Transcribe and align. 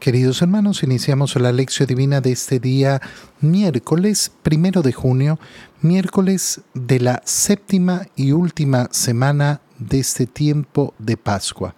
Queridos 0.00 0.40
hermanos, 0.40 0.82
iniciamos 0.82 1.36
la 1.36 1.52
lección 1.52 1.86
divina 1.86 2.22
de 2.22 2.32
este 2.32 2.58
día, 2.58 3.02
miércoles 3.42 4.32
primero 4.42 4.80
de 4.80 4.94
junio, 4.94 5.38
miércoles 5.82 6.62
de 6.72 7.00
la 7.00 7.20
séptima 7.26 8.06
y 8.16 8.32
última 8.32 8.88
semana 8.92 9.60
de 9.78 9.98
este 9.98 10.24
tiempo 10.24 10.94
de 10.98 11.18
Pascua. 11.18 11.74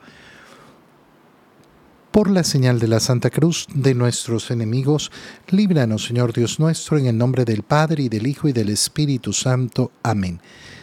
Por 2.13 2.31
la 2.31 2.45
señal 2.45 2.79
de 2.79 2.87
la 2.87 3.01
Santa 3.01 3.29
Cruz 3.29 3.67
de 3.75 3.93
nuestros 3.93 4.53
enemigos, 4.53 5.11
líbranos, 5.49 6.05
Señor 6.05 6.33
Dios 6.33 6.61
nuestro, 6.61 6.99
en 6.99 7.07
el 7.07 7.19
nombre 7.19 7.45
del 7.45 7.65
Padre 7.65 8.05
y 8.05 8.09
del 8.09 8.29
Hijo 8.29 8.47
y 8.47 8.53
del 8.53 8.69
Espíritu 8.69 9.33
Santo. 9.33 9.91
Amén. 10.05 10.41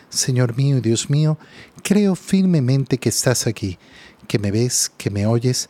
Señor 0.10 0.58
mío 0.58 0.80
y 0.80 0.82
Dios 0.82 1.10
mío, 1.10 1.38
creo 1.84 2.16
firmemente 2.16 2.98
que 2.98 3.10
estás 3.10 3.48
aquí, 3.48 3.78
que 4.28 4.40
me 4.40 4.52
ves, 4.52 4.92
que 4.98 5.10
me 5.10 5.26
oyes 5.26 5.70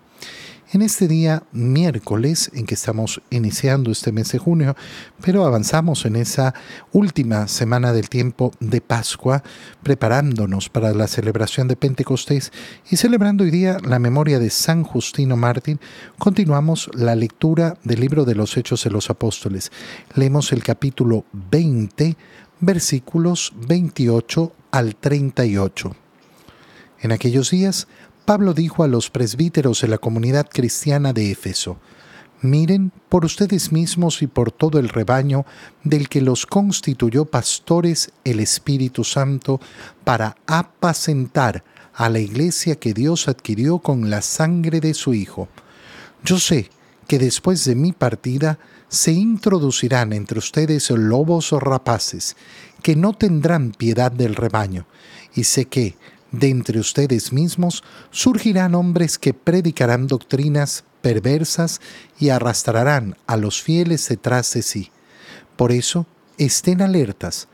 En 0.73 0.81
este 0.81 1.09
día 1.09 1.43
miércoles 1.51 2.49
en 2.53 2.65
que 2.65 2.75
estamos 2.75 3.21
iniciando 3.29 3.91
este 3.91 4.13
mes 4.13 4.31
de 4.31 4.37
junio, 4.37 4.77
pero 5.21 5.43
avanzamos 5.43 6.05
en 6.05 6.15
esa 6.15 6.53
última 6.93 7.49
semana 7.49 7.91
del 7.91 8.07
tiempo 8.07 8.53
de 8.61 8.79
Pascua, 8.79 9.43
preparándonos 9.83 10.69
para 10.69 10.93
la 10.93 11.09
celebración 11.09 11.67
de 11.67 11.75
Pentecostés 11.75 12.53
y 12.89 12.95
celebrando 12.95 13.43
hoy 13.43 13.51
día 13.51 13.79
la 13.83 13.99
memoria 13.99 14.39
de 14.39 14.49
San 14.49 14.85
Justino 14.85 15.35
Mártir, 15.35 15.77
continuamos 16.17 16.89
la 16.93 17.15
lectura 17.15 17.77
del 17.83 17.99
libro 17.99 18.23
de 18.23 18.35
los 18.35 18.55
Hechos 18.55 18.85
de 18.85 18.91
los 18.91 19.09
Apóstoles. 19.09 19.73
Leemos 20.15 20.53
el 20.53 20.63
capítulo 20.63 21.25
20, 21.33 22.15
versículos 22.61 23.51
28 23.67 24.53
al 24.71 24.95
38. 24.95 25.97
En 27.01 27.11
aquellos 27.11 27.49
días, 27.49 27.87
Pablo 28.25 28.53
dijo 28.53 28.83
a 28.83 28.87
los 28.87 29.09
presbíteros 29.09 29.81
de 29.81 29.87
la 29.87 29.97
comunidad 29.97 30.47
cristiana 30.49 31.13
de 31.13 31.31
Éfeso, 31.31 31.77
Miren 32.43 32.91
por 33.07 33.23
ustedes 33.23 33.71
mismos 33.71 34.23
y 34.23 34.27
por 34.27 34.51
todo 34.51 34.79
el 34.79 34.89
rebaño 34.89 35.45
del 35.83 36.09
que 36.09 36.21
los 36.21 36.47
constituyó 36.47 37.25
pastores 37.25 38.11
el 38.23 38.39
Espíritu 38.39 39.03
Santo 39.03 39.61
para 40.03 40.37
apacentar 40.47 41.63
a 41.93 42.09
la 42.09 42.17
iglesia 42.17 42.77
que 42.77 42.95
Dios 42.95 43.27
adquirió 43.27 43.77
con 43.77 44.09
la 44.09 44.23
sangre 44.23 44.79
de 44.79 44.95
su 44.95 45.13
Hijo. 45.13 45.49
Yo 46.23 46.39
sé 46.39 46.71
que 47.07 47.19
después 47.19 47.63
de 47.65 47.75
mi 47.75 47.91
partida 47.91 48.57
se 48.87 49.11
introducirán 49.11 50.11
entre 50.11 50.39
ustedes 50.39 50.89
lobos 50.89 51.53
o 51.53 51.59
rapaces, 51.59 52.35
que 52.81 52.95
no 52.95 53.13
tendrán 53.13 53.71
piedad 53.71 54.11
del 54.11 54.35
rebaño, 54.35 54.87
y 55.35 55.43
sé 55.43 55.65
que, 55.65 55.95
de 56.31 56.49
entre 56.49 56.79
ustedes 56.79 57.33
mismos 57.33 57.83
surgirán 58.09 58.75
hombres 58.75 59.17
que 59.17 59.33
predicarán 59.33 60.07
doctrinas 60.07 60.83
perversas 61.01 61.81
y 62.19 62.29
arrastrarán 62.29 63.17
a 63.27 63.37
los 63.37 63.61
fieles 63.61 64.07
detrás 64.07 64.53
de 64.53 64.61
sí. 64.61 64.91
Por 65.55 65.71
eso, 65.71 66.05
estén 66.37 66.81
alertas. 66.81 67.47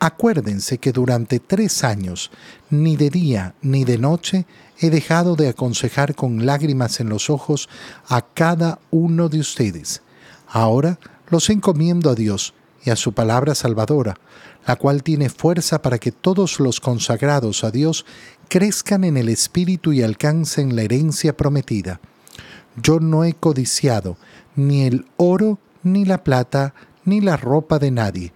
Acuérdense 0.00 0.78
que 0.78 0.92
durante 0.92 1.38
tres 1.38 1.84
años, 1.84 2.30
ni 2.70 2.96
de 2.96 3.10
día 3.10 3.54
ni 3.62 3.84
de 3.84 3.98
noche, 3.98 4.46
he 4.78 4.90
dejado 4.90 5.36
de 5.36 5.48
aconsejar 5.48 6.14
con 6.14 6.44
lágrimas 6.44 6.98
en 6.98 7.08
los 7.08 7.30
ojos 7.30 7.68
a 8.08 8.22
cada 8.22 8.80
uno 8.90 9.28
de 9.28 9.38
ustedes. 9.38 10.02
Ahora 10.48 10.98
los 11.28 11.50
encomiendo 11.50 12.10
a 12.10 12.14
Dios 12.14 12.52
y 12.84 12.90
a 12.90 12.96
su 12.96 13.12
palabra 13.12 13.54
salvadora, 13.54 14.18
la 14.66 14.76
cual 14.76 15.02
tiene 15.02 15.28
fuerza 15.28 15.82
para 15.82 15.98
que 15.98 16.12
todos 16.12 16.60
los 16.60 16.80
consagrados 16.80 17.64
a 17.64 17.70
Dios 17.70 18.06
crezcan 18.48 19.04
en 19.04 19.16
el 19.16 19.28
Espíritu 19.28 19.92
y 19.92 20.02
alcancen 20.02 20.76
la 20.76 20.82
herencia 20.82 21.36
prometida. 21.36 22.00
Yo 22.82 23.00
no 23.00 23.24
he 23.24 23.34
codiciado 23.34 24.16
ni 24.56 24.82
el 24.82 25.06
oro, 25.16 25.58
ni 25.82 26.04
la 26.04 26.22
plata, 26.22 26.74
ni 27.04 27.20
la 27.20 27.36
ropa 27.36 27.78
de 27.78 27.90
nadie. 27.90 28.32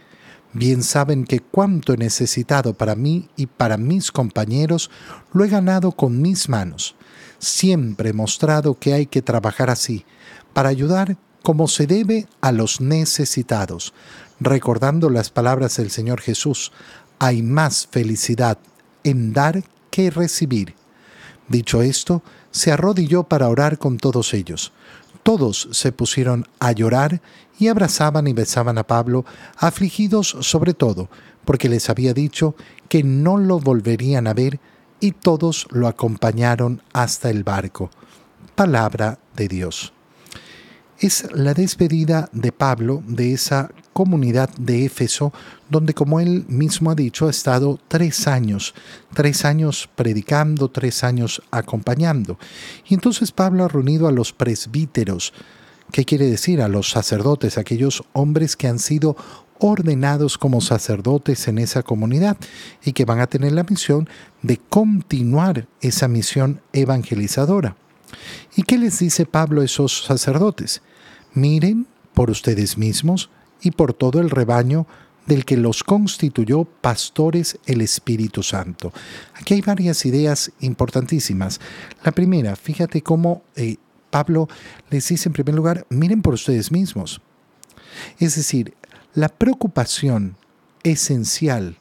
Bien 0.53 0.83
saben 0.83 1.25
que 1.25 1.41
cuanto 1.41 1.93
he 1.93 1.97
necesitado 1.97 2.75
para 2.75 2.95
mí 2.95 3.29
y 3.37 3.47
para 3.47 3.77
mis 3.77 4.11
compañeros, 4.11 4.91
lo 5.33 5.45
he 5.45 5.49
ganado 5.49 5.93
con 5.93 6.23
mis 6.23 6.49
manos. 6.49 6.95
Siempre 7.39 8.11
he 8.11 8.15
mostrado 8.15 8.79
que 8.79 8.95
hay 8.95 9.07
que 9.07 9.21
trabajar 9.21 9.69
así, 9.69 10.07
para 10.55 10.71
ayudar 10.71 11.19
como 11.43 11.69
se 11.69 11.87
debe 11.87 12.27
a 12.41 12.51
los 12.53 12.81
necesitados, 12.81 13.93
recordando 14.41 15.11
las 15.11 15.31
palabras 15.31 15.77
del 15.77 15.91
Señor 15.91 16.21
Jesús, 16.21 16.73
hay 17.19 17.43
más 17.43 17.87
felicidad 17.91 18.59
en 19.05 19.33
dar 19.33 19.63
que 19.91 20.11
recibir. 20.11 20.75
Dicho 21.49 21.83
esto, 21.83 22.23
se 22.51 22.73
arrodilló 22.73 23.25
para 23.25 23.49
orar 23.49 23.79
con 23.79 23.99
todos 23.99 24.35
ellos. 24.35 24.73
Todos 25.23 25.69
se 25.73 25.93
pusieron 25.93 26.47
a 26.61 26.73
llorar 26.73 27.21
y 27.59 27.69
abrazaban 27.69 28.27
y 28.29 28.33
besaban 28.33 28.79
a 28.79 28.87
Pablo, 28.87 29.25
afligidos 29.57 30.37
sobre 30.41 30.75
todo, 30.75 31.09
porque 31.45 31.69
les 31.69 31.89
había 31.89 32.13
dicho 32.13 32.55
que 32.89 33.03
no 33.03 33.37
lo 33.37 33.59
volverían 33.59 34.27
a 34.27 34.35
ver, 34.35 34.61
y 34.99 35.13
todos 35.13 35.67
lo 35.71 35.89
acompañaron 35.89 36.83
hasta 36.93 37.29
el 37.29 37.45
barco. 37.45 37.91
Palabra 38.55 39.19
de 39.35 39.49
Dios 39.49 39.96
es 40.99 41.27
la 41.33 41.55
despedida 41.55 42.29
de 42.33 42.53
Pablo 42.53 43.03
de 43.07 43.33
esa 43.33 43.71
comunidad 43.93 44.51
de 44.59 44.85
Éfeso, 44.85 45.33
donde 45.71 45.95
como 45.95 46.21
él 46.21 46.45
mismo 46.49 46.91
ha 46.91 46.95
dicho, 46.95 47.27
ha 47.27 47.31
estado 47.31 47.79
tres 47.89 48.27
años, 48.27 48.75
tres 49.15 49.45
años 49.45 49.89
predicando, 49.95 50.71
tres 50.71 51.05
años 51.05 51.43
acompañando. 51.51 52.39
Y 52.87 52.95
entonces 52.95 53.33
Pablo 53.33 53.65
ha 53.65 53.69
reunido 53.69 54.09
a 54.09 54.13
los 54.13 54.33
presbíteros, 54.33 55.33
¿qué 55.93 56.05
quiere 56.05 56.27
decir? 56.27 56.61
A 56.61 56.69
los 56.69 56.91
sacerdotes, 56.91 57.59
aquellos 57.59 58.05
hombres 58.13 58.57
que 58.57 58.69
han 58.69 58.79
sido 58.79 59.17
ordenados 59.59 60.37
como 60.37 60.61
sacerdotes 60.61 61.49
en 61.49 61.59
esa 61.59 61.83
comunidad 61.83 62.37
y 62.85 62.93
que 62.93 63.05
van 63.05 63.21
a 63.21 63.27
tener 63.27 63.53
la 63.53 63.65
misión 63.65 64.09
de 64.43 64.59
continuar 64.59 65.67
esa 65.81 66.09
misión 66.09 66.61
evangelizadora. 66.73 67.77
¿Y 68.57 68.63
qué 68.63 68.79
les 68.79 68.99
dice 68.99 69.27
Pablo 69.27 69.61
a 69.61 69.65
esos 69.65 70.05
sacerdotes? 70.05 70.83
Miren 71.35 71.87
por 72.15 72.31
ustedes 72.31 72.79
mismos 72.79 73.31
y 73.61 73.73
por 73.73 73.93
todo 73.93 74.21
el 74.21 74.31
rebaño 74.31 74.87
del 75.27 75.45
que 75.45 75.57
los 75.57 75.83
constituyó 75.83 76.65
pastores 76.65 77.59
el 77.67 77.81
Espíritu 77.81 78.43
Santo. 78.43 78.93
Aquí 79.35 79.55
hay 79.55 79.61
varias 79.61 80.07
ideas 80.07 80.53
importantísimas. 80.61 81.61
La 82.05 82.13
primera, 82.13 82.57
fíjate 82.57 83.03
cómo 83.03 83.43
eh, 83.57 83.77
Pablo 84.11 84.49
les 84.89 85.09
dice 85.09 85.29
en 85.29 85.33
primer 85.33 85.55
lugar, 85.55 85.87
miren 85.91 86.23
por 86.23 86.35
ustedes 86.35 86.71
mismos. 86.71 87.21
Es 88.19 88.37
decir, 88.37 88.75
la 89.15 89.29
preocupación 89.29 90.37
esencial 90.83 91.77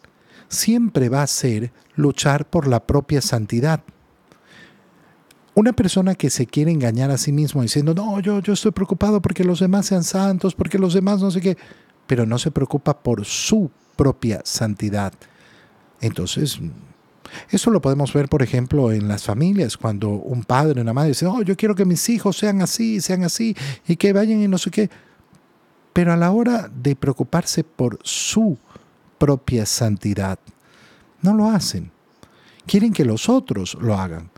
siempre 0.47 1.09
va 1.09 1.22
a 1.22 1.28
ser 1.28 1.72
luchar 1.96 2.50
por 2.50 2.68
la 2.68 2.86
propia 2.86 3.22
santidad. 3.22 3.84
Una 5.55 5.71
persona 5.71 6.16
que 6.16 6.29
se 6.29 6.45
quiere 6.45 6.71
engañar 6.71 7.11
a 7.11 7.17
sí 7.17 7.31
mismo 7.31 7.61
diciendo, 7.61 7.93
no, 7.93 8.19
yo, 8.19 8.41
yo 8.41 8.53
estoy 8.53 8.71
preocupado 8.71 9.21
porque 9.21 9.45
los 9.45 9.61
demás 9.61 9.85
sean 9.85 10.03
santos, 10.03 10.53
porque 10.53 10.77
los 10.77 10.93
demás 10.93 11.21
no 11.21 11.31
sé 11.31 11.39
qué, 11.39 11.57
pero 12.07 12.25
no 12.25 12.38
se 12.38 12.51
preocupa 12.51 12.99
por 12.99 13.23
su 13.25 13.71
propia 13.95 14.41
santidad. 14.44 15.13
Entonces, 16.01 16.59
eso 17.49 17.71
lo 17.71 17.81
podemos 17.81 18.13
ver, 18.13 18.27
por 18.27 18.41
ejemplo, 18.41 18.91
en 18.91 19.07
las 19.07 19.23
familias, 19.23 19.77
cuando 19.77 20.09
un 20.09 20.44
padre 20.44 20.79
o 20.79 20.83
una 20.83 20.94
madre 20.94 21.09
dice, 21.09 21.25
oh, 21.25 21.41
yo 21.41 21.55
quiero 21.55 21.73
que 21.73 21.85
mis 21.85 22.09
hijos 22.09 22.38
sean 22.38 22.62
así, 22.62 23.00
sean 23.00 23.24
así, 23.24 23.56
y 23.88 23.95
que 23.95 24.13
vayan 24.13 24.41
y 24.41 24.47
no 24.50 24.57
sé 24.57 24.71
qué. 24.71 24.89
Pero 25.94 26.12
a 26.12 26.18
la 26.18 26.31
hora 26.31 26.69
de 26.69 26.97
preocuparse 26.97 27.63
por 27.63 27.97
su 28.03 28.57
propia 29.18 29.65
santidad, 29.65 30.38
no 31.21 31.33
lo 31.33 31.50
hacen. 31.50 31.91
Quieren 32.65 32.91
que 32.91 33.06
los 33.06 33.30
otros 33.30 33.77
lo 33.80 33.95
hagan. 33.95 34.30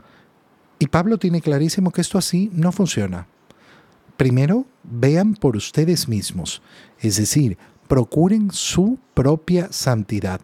Y 0.79 0.87
Pablo 0.87 1.17
tiene 1.17 1.41
clarísimo 1.41 1.91
que 1.91 2.01
esto 2.01 2.17
así 2.17 2.49
no 2.53 2.71
funciona. 2.71 3.27
Primero, 4.15 4.65
vean 4.83 5.33
por 5.35 5.55
ustedes 5.55 6.07
mismos, 6.07 6.61
es 6.99 7.17
decir, 7.17 7.57
procuren 7.87 8.51
su 8.51 8.97
propia 9.13 9.69
santidad 9.71 10.41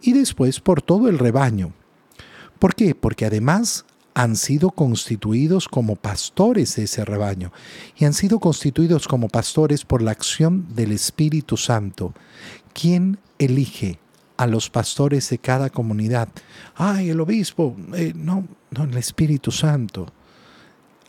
y 0.00 0.12
después 0.12 0.60
por 0.60 0.82
todo 0.82 1.08
el 1.08 1.18
rebaño. 1.18 1.72
¿Por 2.58 2.74
qué? 2.74 2.94
Porque 2.94 3.26
además 3.26 3.84
han 4.14 4.36
sido 4.36 4.70
constituidos 4.70 5.68
como 5.68 5.96
pastores 5.96 6.76
de 6.76 6.84
ese 6.84 7.04
rebaño 7.04 7.52
y 7.96 8.04
han 8.04 8.12
sido 8.12 8.40
constituidos 8.40 9.08
como 9.08 9.28
pastores 9.28 9.84
por 9.84 10.02
la 10.02 10.10
acción 10.10 10.66
del 10.74 10.92
Espíritu 10.92 11.56
Santo, 11.56 12.12
quien 12.74 13.18
elige 13.38 13.98
a 14.42 14.46
los 14.48 14.68
pastores 14.70 15.30
de 15.30 15.38
cada 15.38 15.70
comunidad. 15.70 16.28
Ay, 16.74 17.10
el 17.10 17.20
obispo, 17.20 17.76
eh, 17.94 18.12
no, 18.16 18.48
no, 18.70 18.84
el 18.84 18.96
Espíritu 18.96 19.50
Santo. 19.52 20.12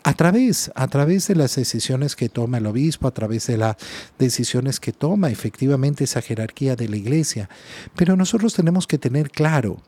a 0.05 0.13
través, 0.13 0.69
a 0.75 0.87
través 0.87 1.27
de 1.29 1.35
las 1.35 1.55
decisiones 1.55 2.15
que 2.17 2.27
toma 2.27 2.57
el 2.57 2.65
obispo, 2.65 3.07
a 3.07 3.11
través 3.11 3.47
de 3.47 3.57
las 3.57 3.77
decisiones 4.19 4.81
que 4.81 4.91
toma 4.91 5.31
efectivamente 5.31 6.03
esa 6.03 6.21
jerarquía 6.21 6.75
de 6.75 6.89
la 6.89 6.97
iglesia. 6.97 7.49
Pero 7.95 8.17
nosotros 8.17 8.53
tenemos 8.53 8.85
que 8.85 8.97
tener 8.97 9.31
claro 9.31 9.81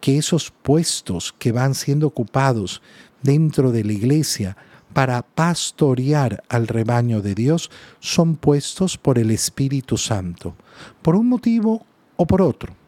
que 0.00 0.16
esos 0.16 0.50
puestos 0.50 1.34
que 1.38 1.52
van 1.52 1.74
siendo 1.74 2.06
ocupados 2.06 2.80
dentro 3.22 3.70
de 3.70 3.84
la 3.84 3.92
iglesia 3.92 4.56
para 4.94 5.22
pastorear 5.22 6.42
al 6.48 6.66
rebaño 6.66 7.20
de 7.20 7.34
Dios 7.34 7.70
son 8.00 8.36
puestos 8.36 8.96
por 8.96 9.18
el 9.18 9.30
Espíritu 9.30 9.98
Santo, 9.98 10.56
por 11.02 11.16
un 11.16 11.28
motivo 11.28 11.86
o 12.16 12.26
por 12.26 12.40
otro. 12.42 12.79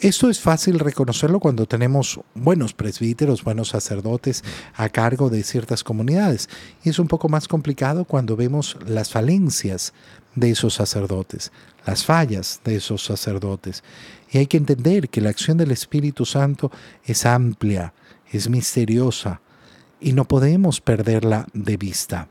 Esto 0.00 0.28
es 0.30 0.40
fácil 0.40 0.78
reconocerlo 0.78 1.40
cuando 1.40 1.66
tenemos 1.66 2.20
buenos 2.34 2.72
presbíteros, 2.72 3.44
buenos 3.44 3.68
sacerdotes 3.68 4.42
a 4.74 4.88
cargo 4.88 5.30
de 5.30 5.42
ciertas 5.42 5.84
comunidades. 5.84 6.48
Y 6.84 6.90
es 6.90 6.98
un 6.98 7.08
poco 7.08 7.28
más 7.28 7.48
complicado 7.48 8.04
cuando 8.04 8.36
vemos 8.36 8.76
las 8.86 9.10
falencias 9.10 9.92
de 10.34 10.50
esos 10.50 10.74
sacerdotes, 10.74 11.52
las 11.86 12.04
fallas 12.04 12.60
de 12.64 12.76
esos 12.76 13.04
sacerdotes. 13.04 13.82
Y 14.30 14.38
hay 14.38 14.46
que 14.46 14.56
entender 14.56 15.08
que 15.08 15.20
la 15.20 15.30
acción 15.30 15.58
del 15.58 15.70
Espíritu 15.70 16.24
Santo 16.24 16.70
es 17.04 17.26
amplia, 17.26 17.92
es 18.30 18.48
misteriosa, 18.48 19.40
y 20.00 20.12
no 20.14 20.26
podemos 20.26 20.80
perderla 20.80 21.46
de 21.52 21.76
vista. 21.76 22.28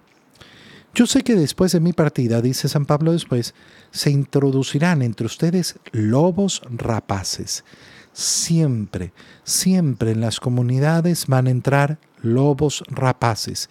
Yo 0.93 1.07
sé 1.07 1.23
que 1.23 1.35
después 1.35 1.71
de 1.71 1.79
mi 1.79 1.93
partida, 1.93 2.41
dice 2.41 2.67
San 2.67 2.85
Pablo 2.85 3.13
después, 3.13 3.53
se 3.91 4.11
introducirán 4.11 5.01
entre 5.01 5.25
ustedes 5.25 5.79
lobos 5.93 6.61
rapaces. 6.69 7.63
Siempre, 8.11 9.13
siempre 9.45 10.11
en 10.11 10.19
las 10.19 10.41
comunidades 10.41 11.27
van 11.27 11.47
a 11.47 11.51
entrar 11.51 11.97
lobos 12.21 12.83
rapaces. 12.89 13.69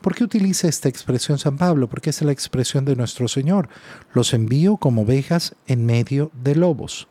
¿Por 0.00 0.14
qué 0.14 0.24
utiliza 0.24 0.66
esta 0.66 0.88
expresión 0.88 1.38
San 1.38 1.58
Pablo? 1.58 1.90
Porque 1.90 2.08
es 2.08 2.22
la 2.22 2.32
expresión 2.32 2.86
de 2.86 2.96
nuestro 2.96 3.28
Señor. 3.28 3.68
Los 4.14 4.32
envío 4.32 4.78
como 4.78 5.02
ovejas 5.02 5.54
en 5.66 5.84
medio 5.84 6.30
de 6.42 6.54
lobos. 6.54 7.06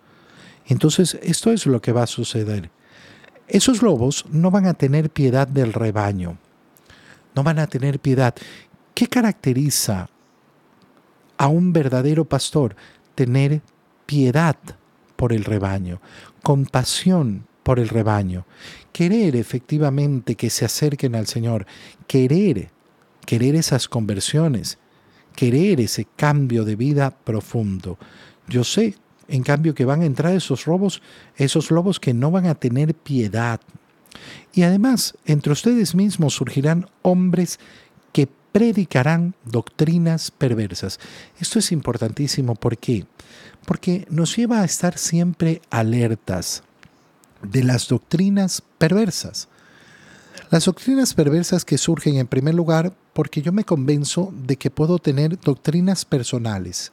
Entonces, 0.66 1.20
esto 1.22 1.52
es 1.52 1.68
lo 1.68 1.82
que 1.82 1.92
va 1.92 2.04
a 2.04 2.08
suceder. 2.08 2.72
Esos 3.48 3.84
lobos 3.84 4.26
no 4.32 4.50
van 4.50 4.66
a 4.66 4.74
tener 4.74 5.12
piedad 5.12 5.48
del 5.48 5.74
rebaño. 5.74 6.38
No 7.36 7.44
van 7.44 7.60
a 7.60 7.68
tener 7.68 8.00
piedad. 8.00 8.34
¿Qué 8.94 9.08
caracteriza 9.08 10.10
a 11.38 11.48
un 11.48 11.74
verdadero 11.74 12.26
pastor? 12.26 12.76
Tener 13.16 13.62
piedad 14.06 14.58
por 15.16 15.34
el 15.34 15.44
rebaño, 15.44 16.02
compasión 16.44 17.46
por 17.64 17.80
el 17.80 17.90
rebaño, 17.90 18.46
querer 18.92 19.36
efectivamente 19.36 20.36
que 20.36 20.50
se 20.50 20.66
acerquen 20.66 21.16
al 21.16 21.28
Señor, 21.28 21.66
querer, 22.08 22.70
querer 23.26 23.56
esas 23.56 23.88
conversiones, 23.88 24.78
querer 25.36 25.80
ese 25.80 26.06
cambio 26.16 26.66
de 26.66 26.76
vida 26.76 27.12
profundo. 27.12 27.98
Yo 28.48 28.64
sé, 28.64 28.96
en 29.28 29.44
cambio, 29.44 29.74
que 29.74 29.86
van 29.86 30.02
a 30.02 30.06
entrar 30.06 30.34
esos 30.34 30.68
lobos, 30.68 31.02
esos 31.38 31.72
lobos 31.72 32.00
que 32.00 32.14
no 32.14 32.32
van 32.32 32.48
a 32.48 32.56
tener 32.56 32.94
piedad. 32.94 33.62
Y 34.54 34.64
además, 34.64 35.18
entre 35.26 35.54
ustedes 35.54 35.96
mismos 35.96 36.34
surgirán 36.34 36.90
hombres 37.02 37.60
predicarán 38.52 39.34
doctrinas 39.46 40.32
perversas. 40.32 41.00
Esto 41.40 41.60
es 41.60 41.72
importantísimo. 41.72 42.56
¿Por 42.56 42.78
qué? 42.78 43.06
Porque 43.66 44.06
nos 44.10 44.36
lleva 44.36 44.62
a 44.62 44.66
estar 44.66 44.98
siempre 44.98 45.62
alertas 45.70 46.64
de 47.42 47.64
las 47.64 47.88
doctrinas 47.88 48.62
perversas. 48.78 49.48
Las 50.50 50.66
doctrinas 50.66 51.14
perversas 51.14 51.66
que 51.66 51.78
surgen 51.78 52.18
en 52.18 52.28
primer 52.28 52.56
lugar 52.56 52.94
porque 53.14 53.42
yo 53.42 53.52
me 53.52 53.64
convenzo 53.64 54.34
de 54.36 54.58
que 54.58 54.70
puedo 54.70 55.00
tener 55.00 55.40
doctrinas 55.40 56.06
personales. 56.06 56.92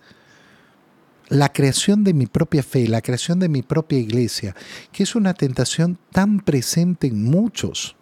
La 1.28 1.52
creación 1.52 2.04
de 2.04 2.14
mi 2.14 2.26
propia 2.26 2.62
fe, 2.62 2.88
la 2.88 3.02
creación 3.02 3.38
de 3.38 3.48
mi 3.48 3.62
propia 3.62 3.98
iglesia, 3.98 4.54
que 4.92 5.02
es 5.02 5.14
una 5.14 5.34
tentación 5.34 5.98
tan 6.10 6.40
presente 6.40 7.08
en 7.08 7.24
muchos 7.24 7.97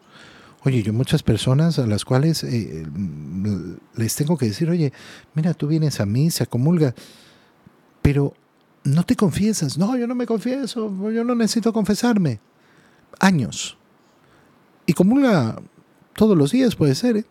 Oye, 0.67 0.83
yo 0.83 0.93
muchas 0.93 1.23
personas 1.23 1.79
a 1.79 1.87
las 1.87 2.05
cuales 2.05 2.43
eh, 2.43 2.85
les 3.95 4.17
tengo 4.17 4.37
que 4.37 4.47
decir, 4.47 4.69
oye, 4.69 4.93
mira, 5.33 5.55
tú 5.55 5.69
vienes 5.69 6.01
a 6.01 6.07
mí, 6.07 6.29
se 6.33 6.45
comulga, 6.49 6.93
pero 8.03 8.35
no 8.83 9.05
te 9.05 9.15
confiesas. 9.15 9.79
No, 9.79 9.97
yo 9.97 10.09
no 10.09 10.17
me 10.17 10.27
confieso, 10.27 10.91
yo 11.13 11.23
no 11.23 11.37
necesito 11.37 11.73
confesarme. 11.73 12.41
Años. 13.21 13.79
Y 14.87 14.93
comulga 14.93 15.55
todos 16.17 16.37
los 16.37 16.51
días, 16.51 16.75
puede 16.75 16.97
ser. 16.97 17.19
¿eh? 17.19 17.25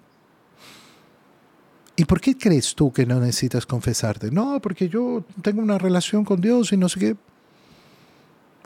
¿Y 1.98 2.06
por 2.06 2.22
qué 2.22 2.38
crees 2.38 2.74
tú 2.74 2.94
que 2.94 3.06
no 3.06 3.20
necesitas 3.20 3.66
confesarte? 3.66 4.32
No, 4.32 4.62
porque 4.62 4.88
yo 4.88 5.26
tengo 5.42 5.62
una 5.62 5.78
relación 5.78 6.24
con 6.24 6.40
Dios 6.40 6.72
y 6.72 6.78
no 6.78 6.88
sé 6.88 7.00
qué. 7.02 7.18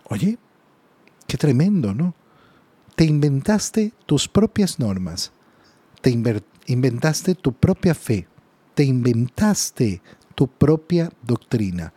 Oye, 0.09 0.37
qué 1.25 1.37
tremendo, 1.37 1.95
¿no? 1.95 2.13
Te 2.99 3.05
inventaste 3.05 3.93
tus 4.05 4.27
propias 4.27 4.77
normas, 4.77 5.31
te 6.01 6.09
inventaste 6.67 7.33
tu 7.33 7.53
propia 7.53 7.95
fe, 7.95 8.27
te 8.73 8.83
inventaste 8.83 10.01
tu 10.35 10.49
propia 10.49 11.09
doctrina. 11.25 11.93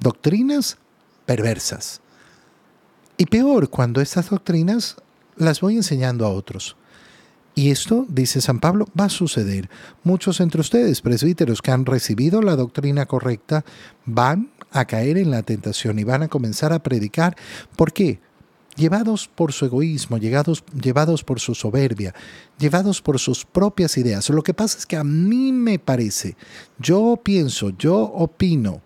Doctrinas 0.00 0.78
perversas. 1.26 2.00
Y 3.16 3.26
peor, 3.26 3.70
cuando 3.70 4.00
estas 4.00 4.30
doctrinas 4.30 4.96
las 5.36 5.60
voy 5.60 5.76
enseñando 5.76 6.26
a 6.26 6.30
otros. 6.30 6.76
Y 7.54 7.70
esto, 7.70 8.04
dice 8.08 8.40
San 8.40 8.58
Pablo, 8.58 8.86
va 8.98 9.04
a 9.04 9.10
suceder. 9.10 9.70
Muchos 10.02 10.40
entre 10.40 10.60
ustedes, 10.60 11.02
presbíteros 11.02 11.62
que 11.62 11.70
han 11.70 11.86
recibido 11.86 12.42
la 12.42 12.56
doctrina 12.56 13.06
correcta, 13.06 13.64
van 14.06 14.50
a 14.72 14.86
caer 14.86 15.18
en 15.18 15.30
la 15.30 15.44
tentación 15.44 16.00
y 16.00 16.02
van 16.02 16.24
a 16.24 16.28
comenzar 16.28 16.72
a 16.72 16.82
predicar. 16.82 17.36
¿Por 17.76 17.92
qué? 17.92 18.18
Llevados 18.76 19.28
por 19.28 19.52
su 19.52 19.66
egoísmo, 19.66 20.18
llevados, 20.18 21.24
por 21.24 21.40
su 21.40 21.54
soberbia, 21.54 22.14
llevados 22.58 23.02
por 23.02 23.18
sus 23.18 23.44
propias 23.44 23.96
ideas. 23.98 24.28
Lo 24.30 24.42
que 24.42 24.54
pasa 24.54 24.78
es 24.78 24.86
que 24.86 24.96
a 24.96 25.04
mí 25.04 25.52
me 25.52 25.78
parece, 25.78 26.36
yo 26.78 27.20
pienso, 27.22 27.70
yo 27.70 27.98
opino, 27.98 28.80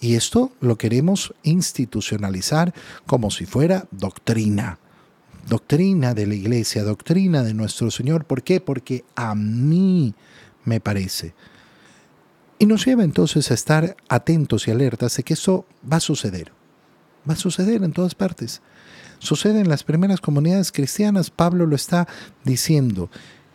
y 0.00 0.14
esto 0.14 0.52
lo 0.60 0.78
queremos 0.78 1.34
institucionalizar 1.42 2.72
como 3.06 3.30
si 3.30 3.46
fuera 3.46 3.86
doctrina. 3.90 4.78
Doctrina 5.48 6.14
de 6.14 6.26
la 6.26 6.34
iglesia, 6.34 6.84
doctrina 6.84 7.42
de 7.42 7.54
nuestro 7.54 7.90
Señor. 7.90 8.24
¿Por 8.24 8.42
qué? 8.42 8.60
Porque 8.60 9.04
a 9.16 9.34
mí 9.34 10.14
me 10.64 10.78
parece. 10.78 11.34
Y 12.60 12.66
nos 12.66 12.84
lleva 12.84 13.02
entonces 13.02 13.50
a 13.50 13.54
estar 13.54 13.96
atentos 14.08 14.68
y 14.68 14.70
alertas 14.70 15.16
de 15.16 15.22
que 15.22 15.34
eso 15.34 15.64
va 15.90 15.96
a 15.96 16.00
suceder. 16.00 16.52
Va 17.28 17.34
a 17.34 17.36
suceder 17.36 17.82
en 17.82 17.92
todas 17.92 18.14
partes. 18.14 18.60
Sucede 19.18 19.60
en 19.60 19.68
las 19.68 19.82
primeras 19.82 20.20
comunidades 20.20 20.72
cristianas, 20.72 21.30
Pablo 21.30 21.66
lo 21.66 21.74
está 21.74 22.06
diciendo. 22.44 23.10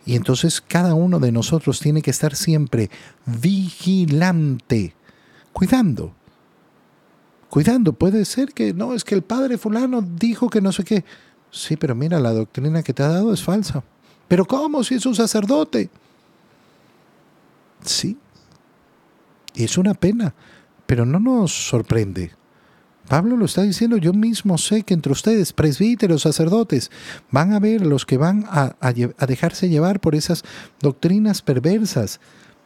Y 0.06 0.16
entonces 0.16 0.60
cada 0.60 0.94
uno 0.94 1.18
de 1.18 1.32
nosotros 1.32 1.80
tiene 1.80 2.02
que 2.02 2.10
estar 2.10 2.36
siempre 2.36 2.90
vigilante, 3.24 4.94
cuidando. 5.52 6.12
Cuidando, 7.48 7.92
puede 7.92 8.24
ser 8.24 8.52
que 8.52 8.74
no, 8.74 8.94
es 8.94 9.04
que 9.04 9.14
el 9.14 9.22
padre 9.22 9.56
fulano 9.58 10.02
dijo 10.02 10.50
que 10.50 10.60
no 10.60 10.72
sé 10.72 10.84
qué. 10.84 11.04
Sí, 11.50 11.76
pero 11.76 11.94
mira, 11.94 12.18
la 12.18 12.32
doctrina 12.32 12.82
que 12.82 12.92
te 12.92 13.02
ha 13.02 13.08
dado 13.08 13.32
es 13.32 13.42
falsa. 13.42 13.82
Pero 14.28 14.44
¿cómo 14.44 14.82
si 14.82 14.96
es 14.96 15.06
un 15.06 15.14
sacerdote? 15.14 15.88
Sí. 17.84 18.18
Es 19.54 19.78
una 19.78 19.94
pena, 19.94 20.34
pero 20.84 21.06
no 21.06 21.20
nos 21.20 21.52
sorprende. 21.52 22.32
Pablo 23.08 23.36
lo 23.36 23.44
está 23.44 23.62
diciendo, 23.62 23.98
yo 23.98 24.12
mismo 24.12 24.56
sé 24.56 24.82
que 24.82 24.94
entre 24.94 25.12
ustedes, 25.12 25.52
presbíteros, 25.52 26.22
sacerdotes, 26.22 26.90
van 27.30 27.52
a 27.52 27.60
ver 27.60 27.84
los 27.84 28.06
que 28.06 28.16
van 28.16 28.46
a, 28.48 28.76
dejarse 29.26 29.68
llevar 29.68 30.00
por 30.00 30.14
esas 30.14 30.42
doctrinas 30.80 31.42
perversas, 31.42 32.20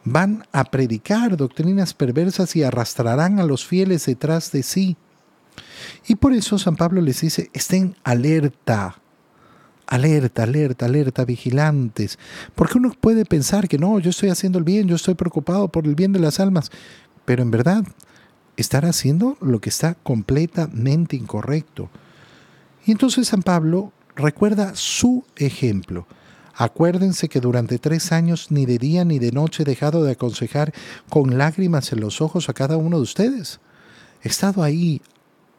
van 0.05 0.45
a 0.53 0.63
predicar 0.63 1.35
doctrinas 1.35 1.93
perversas 1.93 2.55
y 2.55 2.63
arrastrarán 2.63 3.39
a 3.39 3.43
los 3.43 3.65
fieles 3.65 4.05
detrás 4.05 4.51
de 4.51 4.63
sí. 4.63 4.95
Y 6.07 6.15
por 6.15 6.33
eso 6.33 6.57
San 6.57 6.77
Pablo 6.77 7.01
les 7.01 7.19
dice, 7.19 7.49
estén 7.53 7.97
alerta, 8.05 9.01
alerta, 9.87 10.43
alerta, 10.43 10.85
alerta, 10.85 11.25
vigilantes. 11.25 12.17
Porque 12.55 12.77
uno 12.77 12.93
puede 12.97 13.25
pensar 13.25 13.67
que 13.67 13.77
no, 13.77 13.99
yo 13.99 14.11
estoy 14.11 14.29
haciendo 14.29 14.57
el 14.57 14.63
bien, 14.63 14.87
yo 14.87 14.95
estoy 14.95 15.15
preocupado 15.15 15.67
por 15.67 15.85
el 15.85 15.95
bien 15.95 16.13
de 16.13 16.19
las 16.19 16.39
almas, 16.39 16.71
pero 17.25 17.43
en 17.43 17.51
verdad 17.51 17.83
estar 18.61 18.85
haciendo 18.85 19.37
lo 19.41 19.59
que 19.59 19.69
está 19.69 19.95
completamente 19.95 21.15
incorrecto. 21.15 21.89
Y 22.85 22.91
entonces 22.91 23.27
San 23.27 23.43
Pablo 23.43 23.91
recuerda 24.15 24.73
su 24.75 25.23
ejemplo. 25.35 26.07
Acuérdense 26.55 27.29
que 27.29 27.39
durante 27.39 27.79
tres 27.79 28.11
años 28.11 28.51
ni 28.51 28.65
de 28.65 28.77
día 28.77 29.05
ni 29.05 29.17
de 29.17 29.31
noche 29.31 29.63
he 29.63 29.65
dejado 29.65 30.03
de 30.03 30.11
aconsejar 30.11 30.73
con 31.09 31.37
lágrimas 31.37 31.91
en 31.93 32.01
los 32.01 32.19
ojos 32.19 32.49
a 32.49 32.53
cada 32.53 32.75
uno 32.75 32.97
de 32.97 33.03
ustedes. 33.03 33.61
He 34.21 34.27
estado 34.27 34.61
ahí 34.61 35.01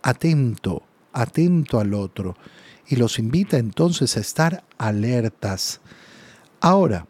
atento, 0.02 0.82
atento 1.12 1.80
al 1.80 1.94
otro, 1.94 2.36
y 2.86 2.96
los 2.96 3.18
invita 3.18 3.56
entonces 3.56 4.16
a 4.16 4.20
estar 4.20 4.64
alertas. 4.76 5.80
Ahora, 6.60 7.06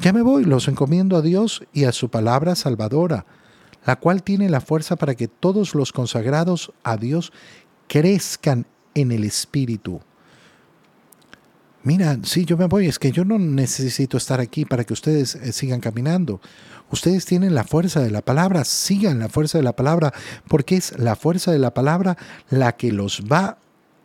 Ya 0.00 0.12
me 0.12 0.22
voy, 0.22 0.44
los 0.44 0.68
encomiendo 0.68 1.16
a 1.16 1.22
Dios 1.22 1.64
y 1.72 1.84
a 1.84 1.90
su 1.90 2.08
palabra 2.08 2.54
salvadora, 2.54 3.26
la 3.88 3.96
cual 3.96 4.22
tiene 4.22 4.50
la 4.50 4.60
fuerza 4.60 4.96
para 4.96 5.14
que 5.14 5.28
todos 5.28 5.74
los 5.74 5.92
consagrados 5.92 6.74
a 6.84 6.98
Dios 6.98 7.32
crezcan 7.86 8.66
en 8.92 9.12
el 9.12 9.24
Espíritu. 9.24 10.02
Mira, 11.84 12.18
sí, 12.22 12.44
yo 12.44 12.58
me 12.58 12.66
voy, 12.66 12.86
es 12.86 12.98
que 12.98 13.12
yo 13.12 13.24
no 13.24 13.38
necesito 13.38 14.18
estar 14.18 14.40
aquí 14.40 14.66
para 14.66 14.84
que 14.84 14.92
ustedes 14.92 15.36
eh, 15.36 15.54
sigan 15.54 15.80
caminando. 15.80 16.42
Ustedes 16.90 17.24
tienen 17.24 17.54
la 17.54 17.64
fuerza 17.64 18.00
de 18.00 18.10
la 18.10 18.20
palabra, 18.20 18.62
sigan 18.64 19.20
la 19.20 19.30
fuerza 19.30 19.56
de 19.56 19.64
la 19.64 19.74
palabra, 19.74 20.12
porque 20.48 20.76
es 20.76 20.98
la 20.98 21.16
fuerza 21.16 21.50
de 21.50 21.58
la 21.58 21.72
palabra 21.72 22.18
la 22.50 22.76
que 22.76 22.92
los 22.92 23.22
va 23.22 23.56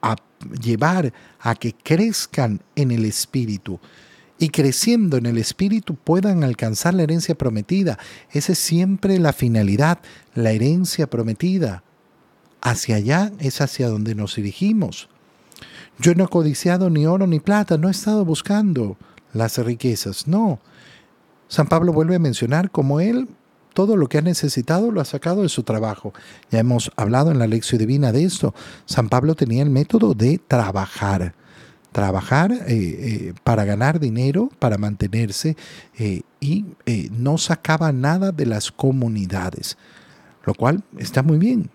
a 0.02 0.16
llevar 0.62 1.12
a 1.42 1.56
que 1.56 1.74
crezcan 1.74 2.62
en 2.78 2.92
el 2.92 3.04
Espíritu 3.04 3.82
y 4.44 4.50
creciendo 4.50 5.16
en 5.16 5.26
el 5.26 5.38
Espíritu 5.38 5.96
puedan 5.96 6.44
alcanzar 6.44 6.94
la 6.94 7.04
herencia 7.04 7.34
prometida. 7.34 7.98
Esa 8.30 8.52
es 8.52 8.60
siempre 8.60 9.18
la 9.18 9.32
finalidad, 9.32 10.00
la 10.36 10.52
herencia 10.52 11.10
prometida. 11.10 11.82
Hacia 12.60 12.98
allá 12.98 13.32
es 13.40 13.62
hacia 13.62 13.88
donde 13.88 14.16
nos 14.16 14.36
dirigimos. 14.36 15.08
Yo 15.98 16.14
no 16.14 16.26
he 16.26 16.28
codiciado 16.28 16.90
ni 16.90 17.06
oro 17.06 17.26
ni 17.26 17.40
plata, 17.40 17.78
no 17.78 17.88
he 17.88 17.92
estado 17.92 18.26
buscando 18.26 18.98
las 19.32 19.58
riquezas, 19.60 20.28
no. 20.28 20.60
San 21.48 21.68
Pablo 21.68 21.94
vuelve 21.94 22.18
a 22.18 22.20
mencionar 22.20 22.70
como 22.70 23.00
él 23.00 23.30
todo 23.74 23.96
lo 23.96 24.10
que 24.10 24.18
ha 24.18 24.22
necesitado 24.22 24.92
lo 24.92 25.00
ha 25.00 25.06
sacado 25.06 25.44
de 25.44 25.50
su 25.50 25.64
trabajo. 25.64 26.14
Ya 26.52 26.60
hemos 26.60 26.92
hablado 26.98 27.32
en 27.32 27.40
la 27.40 27.48
lección 27.48 27.80
divina 27.80 28.12
de 28.12 28.26
esto. 28.26 28.54
San 28.84 29.08
Pablo 29.08 29.36
tenía 29.36 29.64
el 29.64 29.70
método 29.70 30.14
de 30.14 30.38
trabajar. 30.38 31.34
Trabajar 31.94 32.52
eh, 32.52 32.64
eh, 32.68 33.34
para 33.44 33.64
ganar 33.64 34.00
dinero, 34.00 34.50
para 34.60 34.78
mantenerse 34.78 35.56
eh, 35.98 36.22
y 36.42 36.66
no 37.12 37.38
sacaba 37.38 37.94
nada 37.94 38.34
de 38.34 38.46
las 38.46 38.72
comunidades, 38.72 39.78
lo 40.46 40.54
cual 40.54 40.84
está 40.98 41.24
muy 41.24 41.38
bien. 41.38 41.70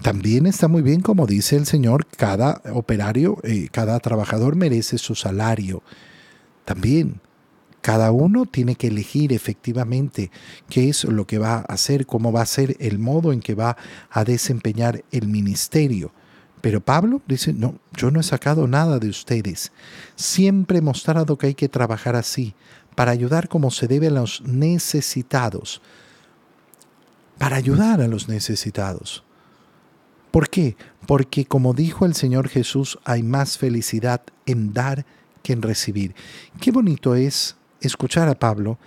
También 0.00 0.46
está 0.46 0.68
muy 0.68 0.80
bien, 0.80 1.00
como 1.00 1.26
dice 1.26 1.56
el 1.56 1.66
Señor, 1.66 2.06
cada 2.06 2.62
operario, 2.72 3.38
cada 3.72 3.98
trabajador 4.00 4.56
merece 4.56 4.96
su 4.96 5.14
salario. 5.14 5.82
También 6.64 7.20
cada 7.86 8.10
uno 8.10 8.46
tiene 8.46 8.74
que 8.74 8.88
elegir 8.88 9.32
efectivamente 9.32 10.32
qué 10.68 10.88
es 10.88 11.04
lo 11.04 11.24
que 11.24 11.38
va 11.38 11.58
a 11.58 11.72
hacer, 11.72 12.04
cómo 12.04 12.32
va 12.32 12.42
a 12.42 12.46
ser 12.46 12.76
el 12.80 12.98
modo 12.98 13.32
en 13.32 13.38
que 13.38 13.54
va 13.54 13.76
a 14.10 14.24
desempeñar 14.24 15.04
el 15.12 15.28
ministerio. 15.28 16.10
Pero 16.60 16.80
Pablo 16.80 17.22
dice, 17.26 17.52
no, 17.52 17.78
yo 17.92 18.10
no 18.10 18.20
he 18.20 18.24
sacado 18.24 18.66
nada 18.66 18.98
de 18.98 19.08
ustedes. 19.08 19.72
Siempre 20.14 20.78
he 20.78 20.82
mostrado 20.82 21.36
que 21.36 21.48
hay 21.48 21.54
que 21.54 21.68
trabajar 21.68 22.16
así, 22.16 22.54
para 22.94 23.12
ayudar 23.12 23.48
como 23.48 23.70
se 23.70 23.86
debe 23.86 24.08
a 24.08 24.10
los 24.10 24.42
necesitados. 24.42 25.82
Para 27.38 27.56
ayudar 27.56 28.00
a 28.00 28.08
los 28.08 28.28
necesitados. 28.28 29.22
¿Por 30.30 30.48
qué? 30.48 30.76
Porque 31.06 31.44
como 31.44 31.74
dijo 31.74 32.06
el 32.06 32.14
Señor 32.14 32.48
Jesús, 32.48 32.98
hay 33.04 33.22
más 33.22 33.58
felicidad 33.58 34.22
en 34.46 34.72
dar 34.72 35.06
que 35.42 35.52
en 35.52 35.62
recibir. 35.62 36.14
Qué 36.60 36.72
bonito 36.72 37.14
es 37.14 37.56
escuchar 37.80 38.28
a 38.28 38.38
Pablo 38.38 38.78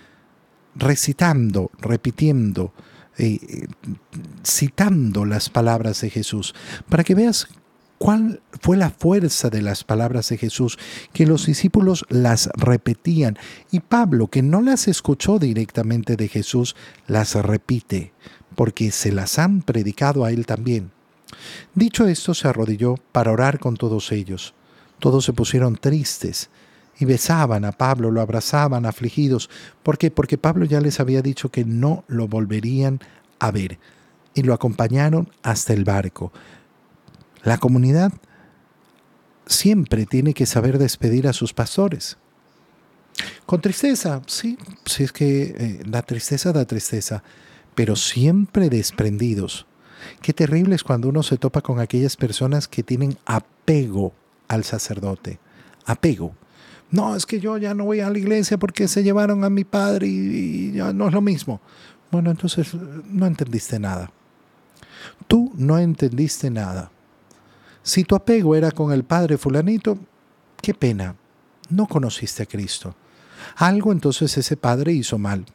recitando, 0.74 1.70
repitiendo, 1.78 2.72
eh, 3.18 3.66
citando 4.44 5.24
las 5.24 5.48
palabras 5.48 6.00
de 6.00 6.10
Jesús, 6.10 6.54
para 6.88 7.04
que 7.04 7.14
veas 7.14 7.48
cuál 8.00 8.40
fue 8.62 8.78
la 8.78 8.88
fuerza 8.88 9.50
de 9.50 9.60
las 9.60 9.84
palabras 9.84 10.30
de 10.30 10.38
Jesús, 10.38 10.78
que 11.12 11.26
los 11.26 11.44
discípulos 11.44 12.06
las 12.08 12.48
repetían 12.56 13.36
y 13.70 13.80
Pablo, 13.80 14.28
que 14.28 14.40
no 14.40 14.62
las 14.62 14.88
escuchó 14.88 15.38
directamente 15.38 16.16
de 16.16 16.28
Jesús, 16.28 16.76
las 17.06 17.34
repite, 17.34 18.14
porque 18.54 18.90
se 18.90 19.12
las 19.12 19.38
han 19.38 19.60
predicado 19.60 20.24
a 20.24 20.30
él 20.30 20.46
también. 20.46 20.92
Dicho 21.74 22.06
esto, 22.06 22.32
se 22.32 22.48
arrodilló 22.48 22.94
para 23.12 23.32
orar 23.32 23.58
con 23.58 23.76
todos 23.76 24.12
ellos. 24.12 24.54
Todos 24.98 25.26
se 25.26 25.34
pusieron 25.34 25.76
tristes 25.76 26.48
y 26.98 27.04
besaban 27.04 27.66
a 27.66 27.72
Pablo, 27.72 28.10
lo 28.10 28.22
abrazaban 28.22 28.86
afligidos. 28.86 29.50
¿Por 29.82 29.98
qué? 29.98 30.10
Porque 30.10 30.38
Pablo 30.38 30.64
ya 30.64 30.80
les 30.80 31.00
había 31.00 31.20
dicho 31.20 31.50
que 31.50 31.66
no 31.66 32.04
lo 32.08 32.28
volverían 32.28 33.00
a 33.40 33.50
ver 33.50 33.78
y 34.32 34.42
lo 34.42 34.54
acompañaron 34.54 35.28
hasta 35.42 35.74
el 35.74 35.84
barco. 35.84 36.32
La 37.42 37.58
comunidad 37.58 38.12
siempre 39.46 40.06
tiene 40.06 40.34
que 40.34 40.46
saber 40.46 40.78
despedir 40.78 41.26
a 41.26 41.32
sus 41.32 41.52
pastores. 41.52 42.18
Con 43.46 43.60
tristeza, 43.60 44.22
sí, 44.26 44.58
sí 44.84 45.04
es 45.04 45.12
que 45.12 45.42
eh, 45.42 45.82
la 45.84 46.02
tristeza 46.02 46.52
da 46.52 46.64
tristeza, 46.64 47.22
pero 47.74 47.96
siempre 47.96 48.68
desprendidos. 48.68 49.66
Qué 50.22 50.32
terrible 50.32 50.74
es 50.74 50.84
cuando 50.84 51.08
uno 51.08 51.22
se 51.22 51.36
topa 51.36 51.60
con 51.60 51.80
aquellas 51.80 52.16
personas 52.16 52.68
que 52.68 52.82
tienen 52.82 53.18
apego 53.26 54.12
al 54.48 54.64
sacerdote. 54.64 55.38
Apego. 55.84 56.34
No, 56.90 57.14
es 57.14 57.26
que 57.26 57.40
yo 57.40 57.56
ya 57.58 57.74
no 57.74 57.84
voy 57.84 58.00
a 58.00 58.10
la 58.10 58.18
iglesia 58.18 58.58
porque 58.58 58.88
se 58.88 59.02
llevaron 59.02 59.44
a 59.44 59.50
mi 59.50 59.64
padre 59.64 60.06
y, 60.08 60.72
ya 60.72 60.92
no 60.92 61.08
es 61.08 61.14
lo 61.14 61.20
mismo. 61.20 61.60
Bueno, 62.10 62.30
entonces 62.30 62.74
no 62.74 63.26
entendiste 63.26 63.78
nada. 63.78 64.10
Tú 65.28 65.52
no 65.56 65.78
entendiste 65.78 66.50
nada. 66.50 66.90
Si 67.82 68.04
tu 68.04 68.14
apego 68.14 68.54
era 68.54 68.70
con 68.70 68.92
el 68.92 69.04
padre 69.04 69.38
fulanito, 69.38 69.98
qué 70.60 70.74
pena, 70.74 71.16
no 71.68 71.86
conociste 71.86 72.42
a 72.42 72.46
Cristo. 72.46 72.94
Algo 73.56 73.92
entonces 73.92 74.36
ese 74.36 74.56
padre 74.56 74.92
hizo 74.92 75.18
mal. 75.18 75.46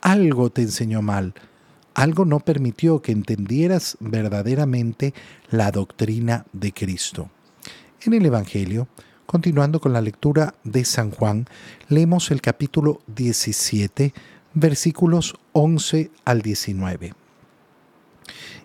Algo 0.00 0.50
te 0.50 0.62
enseñó 0.62 1.02
mal. 1.02 1.34
Algo 1.94 2.24
no 2.24 2.40
permitió 2.40 3.00
que 3.02 3.12
entendieras 3.12 3.96
verdaderamente 4.00 5.14
la 5.50 5.70
doctrina 5.70 6.44
de 6.52 6.72
Cristo. 6.72 7.30
En 8.02 8.14
el 8.14 8.26
Evangelio, 8.26 8.88
Continuando 9.26 9.80
con 9.80 9.92
la 9.92 10.00
lectura 10.00 10.54
de 10.64 10.84
San 10.84 11.10
Juan, 11.10 11.46
leemos 11.88 12.30
el 12.30 12.40
capítulo 12.40 13.00
17, 13.08 14.12
versículos 14.52 15.34
11 15.52 16.10
al 16.24 16.42
19. 16.42 17.14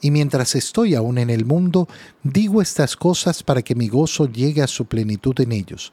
y 0.00 0.10
mientras 0.10 0.54
estoy 0.54 0.94
aún 0.94 1.18
en 1.18 1.28
el 1.28 1.44
mundo, 1.44 1.86
digo 2.22 2.62
estas 2.62 2.96
cosas 2.96 3.42
para 3.42 3.62
que 3.62 3.74
mi 3.74 3.88
gozo 3.88 4.26
llegue 4.26 4.62
a 4.62 4.66
su 4.66 4.86
plenitud 4.86 5.38
en 5.40 5.52
ellos. 5.52 5.92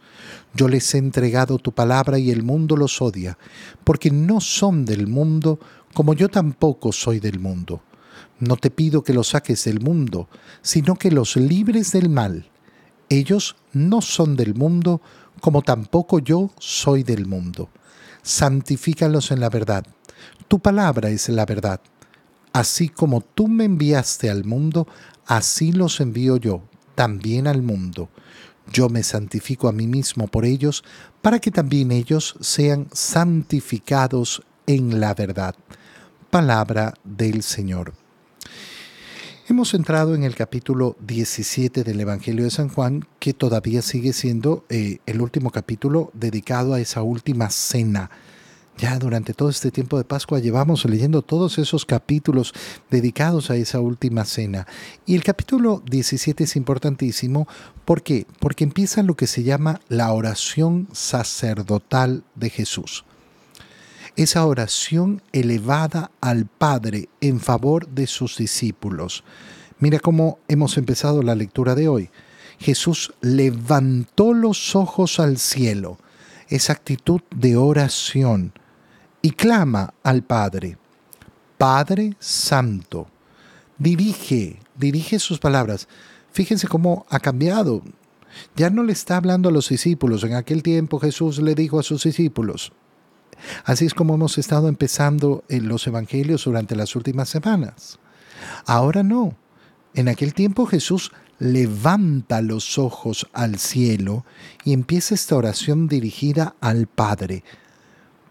Yo 0.54 0.68
les 0.68 0.94
he 0.96 0.98
entregado 0.98 1.58
tu 1.58 1.74
palabra 1.74 2.18
y 2.18 2.32
el 2.32 2.44
mundo 2.44 2.78
los 2.78 3.02
odia, 3.02 3.38
porque 3.84 4.10
no 4.10 4.40
son 4.40 4.86
del 4.86 5.08
mundo 5.08 5.60
como 5.94 6.14
yo 6.14 6.30
tampoco 6.30 6.92
soy 6.92 7.20
del 7.20 7.40
mundo. 7.40 7.82
No 8.40 8.56
te 8.56 8.70
pido 8.70 9.04
que 9.04 9.14
los 9.14 9.30
saques 9.30 9.66
del 9.66 9.82
mundo, 9.82 10.30
sino 10.62 10.96
que 10.96 11.12
los 11.12 11.36
libres 11.36 11.92
del 11.92 12.10
mal. 12.10 12.50
Ellos 13.10 13.56
no 13.74 14.02
son 14.02 14.36
del 14.36 14.54
mundo 14.54 15.02
como 15.42 15.62
tampoco 15.64 16.20
yo 16.20 16.52
soy 16.60 17.04
del 17.04 17.26
mundo. 17.26 17.70
Santifícalos 18.22 19.32
en 19.32 19.40
la 19.40 19.50
verdad. 19.50 19.86
Tu 20.48 20.60
palabra 20.60 21.10
es 21.10 21.30
la 21.30 21.46
verdad. 21.46 21.82
Así 22.58 22.90
como 22.90 23.22
tú 23.22 23.48
me 23.48 23.66
enviaste 23.66 24.32
al 24.32 24.44
mundo, 24.44 24.88
así 25.28 25.72
los 25.72 26.00
envío 26.00 26.38
yo 26.38 26.64
también 26.96 27.46
al 27.46 27.62
mundo. 27.62 28.10
Yo 28.74 28.90
me 28.90 29.04
santifico 29.04 29.68
a 29.68 29.72
mí 29.72 29.86
mismo 29.86 30.28
por 30.28 30.44
ellos, 30.44 30.84
para 31.22 31.38
que 31.38 31.52
también 31.52 31.92
ellos 31.92 32.36
sean 32.42 32.88
santificados 32.92 34.42
en 34.66 35.00
la 35.00 35.14
verdad. 35.14 35.54
Palabra 36.32 36.96
del 37.04 37.44
Señor. 37.44 37.94
Hemos 39.48 39.76
entrado 39.76 40.16
en 40.16 40.24
el 40.24 40.34
capítulo 40.34 40.96
17 41.02 41.84
del 41.84 42.00
Evangelio 42.00 42.44
de 42.44 42.50
San 42.50 42.70
Juan, 42.70 43.06
que 43.20 43.36
todavía 43.36 43.84
sigue 43.84 44.14
siendo 44.14 44.66
eh, 44.70 44.98
el 45.06 45.22
último 45.22 45.52
capítulo 45.52 46.10
dedicado 46.16 46.74
a 46.74 46.80
esa 46.80 47.04
última 47.04 47.52
cena. 47.52 48.10
Ya 48.78 49.00
durante 49.00 49.34
todo 49.34 49.50
este 49.50 49.72
tiempo 49.72 49.98
de 49.98 50.04
Pascua 50.04 50.38
llevamos 50.40 50.86
leyendo 50.86 51.24
todos 51.24 51.58
esos 51.58 51.84
capítulos 51.84 52.54
dedicados 52.92 53.50
a 53.50 53.56
esa 53.56 53.80
última 53.80 54.24
cena. 54.24 54.68
Y 55.08 55.16
el 55.16 55.24
capítulo 55.24 55.82
17 55.90 56.44
es 56.44 56.56
importantísimo. 56.56 57.48
¿Por 57.86 58.04
qué? 58.04 58.28
Porque 58.40 58.64
empieza 58.64 59.02
lo 59.02 59.16
que 59.16 59.26
se 59.26 59.42
llama 59.42 59.82
la 59.90 60.12
oración 60.14 60.88
sacerdotal 60.94 62.24
de 62.36 62.52
Jesús. 62.52 63.04
esa 64.16 64.46
oración 64.46 65.22
elevada 65.32 66.10
al 66.22 66.48
Padre 66.48 67.08
en 67.22 67.40
favor 67.40 67.88
de 67.88 68.08
sus 68.08 68.38
discípulos. 68.38 69.24
Mira 69.80 70.00
cómo 70.00 70.40
hemos 70.48 70.78
empezado 70.78 71.22
la 71.22 71.36
lectura 71.36 71.76
de 71.76 71.88
hoy. 71.88 72.10
Jesús 72.60 73.14
levantó 73.22 74.34
los 74.34 74.76
ojos 74.76 75.20
al 75.20 75.38
cielo, 75.38 76.00
esa 76.50 76.74
actitud 76.74 77.22
de 77.36 77.58
oración, 77.58 78.54
y 79.22 79.32
clama 79.32 79.94
al 80.04 80.24
Padre, 80.24 80.78
Padre 81.58 82.16
Santo. 82.20 83.08
Dirige, 83.78 84.60
dirige 84.76 85.20
sus 85.20 85.40
palabras. 85.40 85.88
Fíjense 86.32 86.68
cómo 86.68 87.06
ha 87.10 87.20
cambiado. 87.20 87.82
Ya 88.56 88.70
no 88.70 88.84
le 88.84 88.94
está 88.94 89.18
hablando 89.18 89.50
a 89.50 89.52
los 89.52 89.70
discípulos. 89.70 90.24
En 90.24 90.36
aquel 90.36 90.64
tiempo 90.64 91.00
Jesús 91.00 91.40
le 91.40 91.56
dijo 91.56 91.80
a 91.80 91.84
sus 91.84 92.04
discípulos. 92.04 92.74
Así 93.66 93.86
es 93.86 93.94
como 93.94 94.16
hemos 94.16 94.38
estado 94.38 94.68
empezando 94.68 95.44
en 95.50 95.68
los 95.68 95.86
evangelios 95.88 96.46
durante 96.46 96.76
las 96.76 96.96
últimas 96.96 97.30
semanas. 97.30 98.00
Ahora 98.66 99.04
no. 99.04 99.36
En 99.94 100.10
aquel 100.10 100.34
tiempo 100.34 100.66
Jesús 100.66 101.12
levanta 101.40 102.42
los 102.42 102.78
ojos 102.78 103.28
al 103.34 103.58
cielo 103.60 104.26
y 104.64 104.74
empieza 104.74 105.16
esta 105.16 105.36
oración 105.36 105.88
dirigida 105.88 106.56
al 106.62 106.88
Padre. 106.88 107.44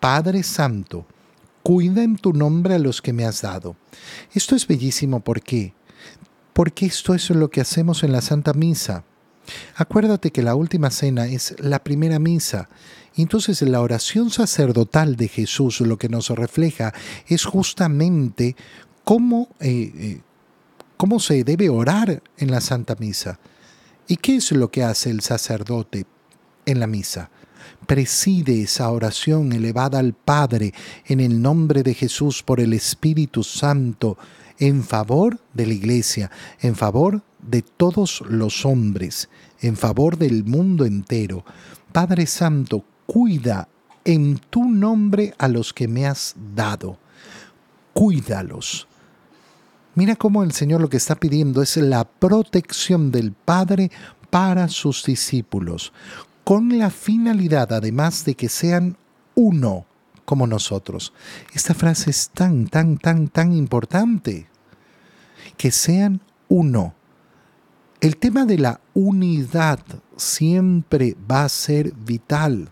Padre 0.00 0.42
Santo, 0.42 1.06
cuida 1.62 2.02
en 2.02 2.16
tu 2.16 2.32
nombre 2.32 2.74
a 2.74 2.78
los 2.78 3.02
que 3.02 3.12
me 3.12 3.24
has 3.24 3.42
dado. 3.42 3.76
Esto 4.32 4.54
es 4.54 4.66
bellísimo, 4.66 5.20
¿por 5.20 5.42
qué? 5.42 5.74
Porque 6.52 6.86
esto 6.86 7.14
es 7.14 7.28
lo 7.30 7.50
que 7.50 7.60
hacemos 7.60 8.02
en 8.02 8.12
la 8.12 8.20
Santa 8.20 8.52
Misa. 8.52 9.04
Acuérdate 9.76 10.30
que 10.30 10.42
la 10.42 10.54
última 10.54 10.90
cena 10.90 11.26
es 11.26 11.54
la 11.58 11.82
primera 11.82 12.18
misa. 12.18 12.68
Entonces 13.16 13.62
la 13.62 13.80
oración 13.80 14.30
sacerdotal 14.30 15.16
de 15.16 15.28
Jesús 15.28 15.80
lo 15.80 15.96
que 15.96 16.08
nos 16.08 16.28
refleja 16.30 16.92
es 17.26 17.44
justamente 17.44 18.56
cómo, 19.04 19.48
eh, 19.60 19.92
eh, 19.94 20.20
cómo 20.96 21.20
se 21.20 21.44
debe 21.44 21.68
orar 21.68 22.22
en 22.36 22.50
la 22.50 22.60
Santa 22.60 22.96
Misa. 22.98 23.38
¿Y 24.06 24.16
qué 24.16 24.36
es 24.36 24.52
lo 24.52 24.70
que 24.70 24.84
hace 24.84 25.10
el 25.10 25.20
sacerdote 25.20 26.06
en 26.66 26.80
la 26.80 26.86
misa? 26.86 27.30
Preside 27.86 28.62
esa 28.62 28.90
oración 28.90 29.52
elevada 29.52 29.98
al 29.98 30.14
Padre 30.14 30.72
en 31.06 31.20
el 31.20 31.40
nombre 31.40 31.82
de 31.82 31.94
Jesús 31.94 32.42
por 32.42 32.60
el 32.60 32.72
Espíritu 32.72 33.42
Santo 33.42 34.16
en 34.58 34.82
favor 34.82 35.38
de 35.54 35.66
la 35.66 35.74
Iglesia, 35.74 36.30
en 36.60 36.74
favor 36.74 37.22
de 37.40 37.62
todos 37.62 38.22
los 38.28 38.64
hombres, 38.64 39.28
en 39.60 39.76
favor 39.76 40.16
del 40.16 40.44
mundo 40.44 40.84
entero. 40.84 41.44
Padre 41.92 42.26
Santo, 42.26 42.84
cuida 43.06 43.68
en 44.04 44.38
tu 44.50 44.64
nombre 44.64 45.34
a 45.38 45.48
los 45.48 45.72
que 45.72 45.88
me 45.88 46.06
has 46.06 46.34
dado. 46.54 46.98
Cuídalos. 47.92 48.86
Mira 49.94 50.14
cómo 50.14 50.42
el 50.42 50.52
Señor 50.52 50.80
lo 50.80 50.90
que 50.90 50.98
está 50.98 51.14
pidiendo 51.14 51.62
es 51.62 51.76
la 51.78 52.04
protección 52.04 53.10
del 53.10 53.32
Padre 53.32 53.90
para 54.30 54.68
sus 54.68 55.04
discípulos, 55.04 55.92
con 56.46 56.78
la 56.78 56.90
finalidad 56.90 57.72
además 57.72 58.24
de 58.24 58.36
que 58.36 58.48
sean 58.48 58.96
uno 59.34 59.84
como 60.24 60.46
nosotros. 60.46 61.12
Esta 61.52 61.74
frase 61.74 62.10
es 62.10 62.28
tan, 62.28 62.68
tan, 62.68 62.98
tan, 62.98 63.26
tan 63.26 63.52
importante. 63.52 64.46
Que 65.56 65.72
sean 65.72 66.20
uno. 66.46 66.94
El 68.00 68.16
tema 68.16 68.44
de 68.44 68.58
la 68.58 68.80
unidad 68.94 69.80
siempre 70.16 71.16
va 71.28 71.42
a 71.42 71.48
ser 71.48 71.92
vital. 71.92 72.70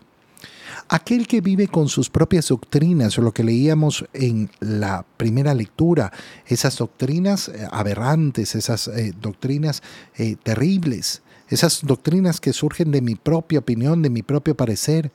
Aquel 0.87 1.27
que 1.27 1.41
vive 1.41 1.67
con 1.67 1.89
sus 1.89 2.09
propias 2.09 2.47
doctrinas, 2.47 3.17
lo 3.17 3.33
que 3.33 3.43
leíamos 3.43 4.05
en 4.13 4.49
la 4.61 5.05
primera 5.17 5.53
lectura, 5.53 6.13
esas 6.45 6.77
doctrinas 6.77 7.49
eh, 7.49 7.67
aberrantes, 7.69 8.55
esas 8.55 8.87
eh, 8.87 9.13
doctrinas 9.19 9.83
eh, 10.15 10.37
terribles, 10.41 11.23
esas 11.49 11.81
doctrinas 11.83 12.39
que 12.39 12.53
surgen 12.53 12.91
de 12.91 13.01
mi 13.01 13.15
propia 13.15 13.59
opinión, 13.59 14.01
de 14.01 14.09
mi 14.09 14.23
propio 14.23 14.55
parecer, 14.55 15.11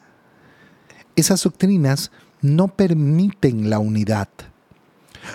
esas 1.16 1.42
doctrinas 1.42 2.10
no 2.40 2.68
permiten 2.68 3.70
la 3.70 3.78
unidad. 3.78 4.28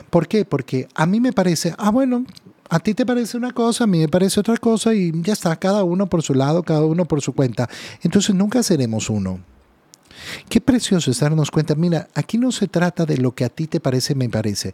¿Por 0.09 0.27
qué? 0.27 0.45
Porque 0.45 0.87
a 0.95 1.05
mí 1.05 1.19
me 1.19 1.33
parece, 1.33 1.75
ah, 1.77 1.91
bueno, 1.91 2.25
a 2.69 2.79
ti 2.79 2.93
te 2.93 3.05
parece 3.05 3.37
una 3.37 3.51
cosa, 3.51 3.83
a 3.83 3.87
mí 3.87 3.99
me 3.99 4.07
parece 4.07 4.39
otra 4.39 4.57
cosa 4.57 4.93
y 4.93 5.11
ya 5.21 5.33
está, 5.33 5.55
cada 5.57 5.83
uno 5.83 6.07
por 6.07 6.23
su 6.23 6.33
lado, 6.33 6.63
cada 6.63 6.85
uno 6.85 7.05
por 7.05 7.21
su 7.21 7.33
cuenta. 7.33 7.69
Entonces 8.01 8.33
nunca 8.33 8.63
seremos 8.63 9.09
uno. 9.09 9.39
Qué 10.49 10.61
precioso 10.61 11.11
es 11.11 11.19
darnos 11.19 11.51
cuenta, 11.51 11.75
mira, 11.75 12.07
aquí 12.15 12.37
no 12.37 12.51
se 12.51 12.67
trata 12.67 13.05
de 13.05 13.17
lo 13.17 13.35
que 13.35 13.45
a 13.45 13.49
ti 13.49 13.67
te 13.67 13.79
parece, 13.79 14.15
me 14.15 14.29
parece. 14.29 14.73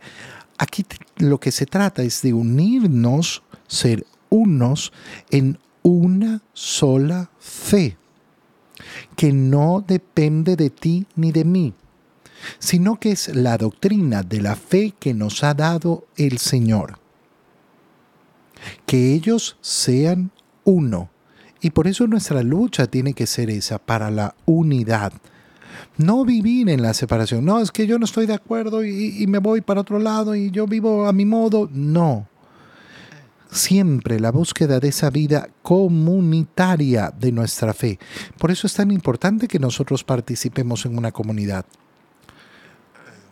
Aquí 0.58 0.86
lo 1.18 1.40
que 1.40 1.52
se 1.52 1.66
trata 1.66 2.04
es 2.04 2.22
de 2.22 2.34
unirnos, 2.34 3.44
ser 3.68 4.06
unos 4.30 4.94
en 5.32 5.58
una 5.84 6.42
sola 6.54 7.30
fe, 7.40 7.98
que 9.16 9.34
no 9.34 9.84
depende 9.86 10.56
de 10.56 10.70
ti 10.70 11.06
ni 11.16 11.32
de 11.32 11.46
mí 11.46 11.74
sino 12.60 13.00
que 13.00 13.12
es 13.12 13.34
la 13.36 13.58
doctrina 13.58 14.24
de 14.24 14.42
la 14.42 14.56
fe 14.56 14.94
que 15.00 15.14
nos 15.14 15.44
ha 15.44 15.54
dado 15.54 16.06
el 16.18 16.38
Señor. 16.38 16.98
Que 18.86 19.14
ellos 19.14 19.58
sean 19.62 20.32
uno. 20.64 21.10
Y 21.62 21.72
por 21.72 21.88
eso 21.88 22.08
nuestra 22.08 22.42
lucha 22.44 22.88
tiene 22.88 23.14
que 23.14 23.28
ser 23.28 23.50
esa, 23.50 23.78
para 23.80 24.10
la 24.10 24.36
unidad. 24.46 25.14
No 25.98 26.26
vivir 26.26 26.70
en 26.70 26.82
la 26.82 26.94
separación. 26.94 27.46
No, 27.46 27.60
es 27.60 27.72
que 27.72 27.88
yo 27.88 28.00
no 28.00 28.06
estoy 28.06 28.26
de 28.26 28.34
acuerdo 28.34 28.84
y, 28.84 29.26
me 29.28 29.40
voy 29.40 29.62
para 29.62 29.82
otro 29.82 30.00
lado 30.00 30.36
y 30.36 30.52
yo 30.52 30.66
vivo 30.66 31.08
a 31.08 31.14
mi 31.14 31.26
modo. 31.26 31.70
No. 31.72 32.28
Siempre 33.52 34.20
la 34.20 34.32
búsqueda 34.32 34.80
de 34.80 34.88
esa 34.88 35.10
vida 35.10 35.50
comunitaria 35.62 37.12
de 37.12 37.34
nuestra 37.34 37.74
fe. 37.74 38.00
Por 38.38 38.50
eso 38.50 38.66
es 38.66 38.74
tan 38.74 38.92
importante 38.92 39.48
que 39.48 39.60
nosotros 39.60 40.06
participemos 40.06 40.86
en 40.86 40.98
una 40.98 41.12
comunidad. 41.12 41.66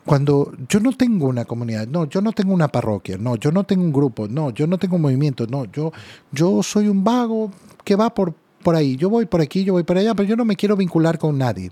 Cuando 0.06 0.52
yo 0.68 0.82
no 0.82 0.92
tengo 0.92 1.28
una 1.28 1.46
comunidad, 1.46 1.88
no, 1.88 2.06
yo 2.06 2.22
no 2.22 2.34
tengo 2.34 2.54
una 2.54 2.68
parroquia, 2.68 3.18
no, 3.18 3.36
yo 3.38 3.52
no 3.52 3.64
tengo 3.64 3.84
un 3.84 3.94
grupo, 3.94 4.28
no, 4.28 4.50
yo 4.50 4.68
no 4.68 4.78
tengo 4.78 4.98
un 4.98 5.04
movimiento, 5.04 5.46
no, 5.48 5.66
yo, 5.66 5.94
yo 6.32 6.64
soy 6.64 6.88
un 6.88 7.04
vago 7.04 7.52
que 7.86 7.96
va 7.96 8.14
por, 8.14 8.34
por 8.64 8.76
ahí, 8.76 8.96
yo 8.96 9.10
voy 9.10 9.26
por 9.26 9.40
aquí, 9.40 9.64
yo 9.64 9.74
voy 9.74 9.84
por 9.84 9.98
allá, 9.98 10.16
pero 10.16 10.28
yo 10.28 10.36
no 10.36 10.46
me 10.46 10.56
quiero 10.56 10.76
vincular 10.76 11.18
con 11.18 11.38
nadie. 11.38 11.72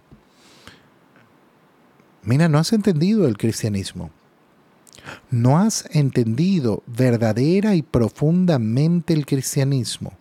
Mira, 2.23 2.47
no 2.47 2.59
has 2.59 2.73
entendido 2.73 3.27
el 3.27 3.37
cristianismo. 3.37 4.11
No 5.29 5.57
has 5.57 5.87
entendido 5.91 6.83
verdadera 6.87 7.75
y 7.75 7.81
profundamente 7.81 9.13
el 9.13 9.25
cristianismo. 9.25 10.13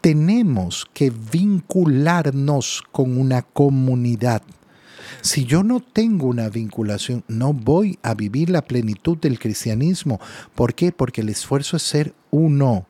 Tenemos 0.00 0.86
que 0.92 1.10
vincularnos 1.10 2.82
con 2.92 3.18
una 3.18 3.42
comunidad 3.42 4.42
si 5.22 5.44
yo 5.44 5.62
no 5.62 5.80
tengo 5.80 6.26
una 6.26 6.48
vinculación, 6.48 7.24
no 7.28 7.52
voy 7.52 7.98
a 8.02 8.14
vivir 8.14 8.50
la 8.50 8.62
plenitud 8.62 9.18
del 9.18 9.38
cristianismo. 9.38 10.20
¿Por 10.54 10.74
qué? 10.74 10.92
Porque 10.92 11.20
el 11.20 11.28
esfuerzo 11.28 11.76
es 11.76 11.82
ser 11.82 12.14
uno 12.30 12.86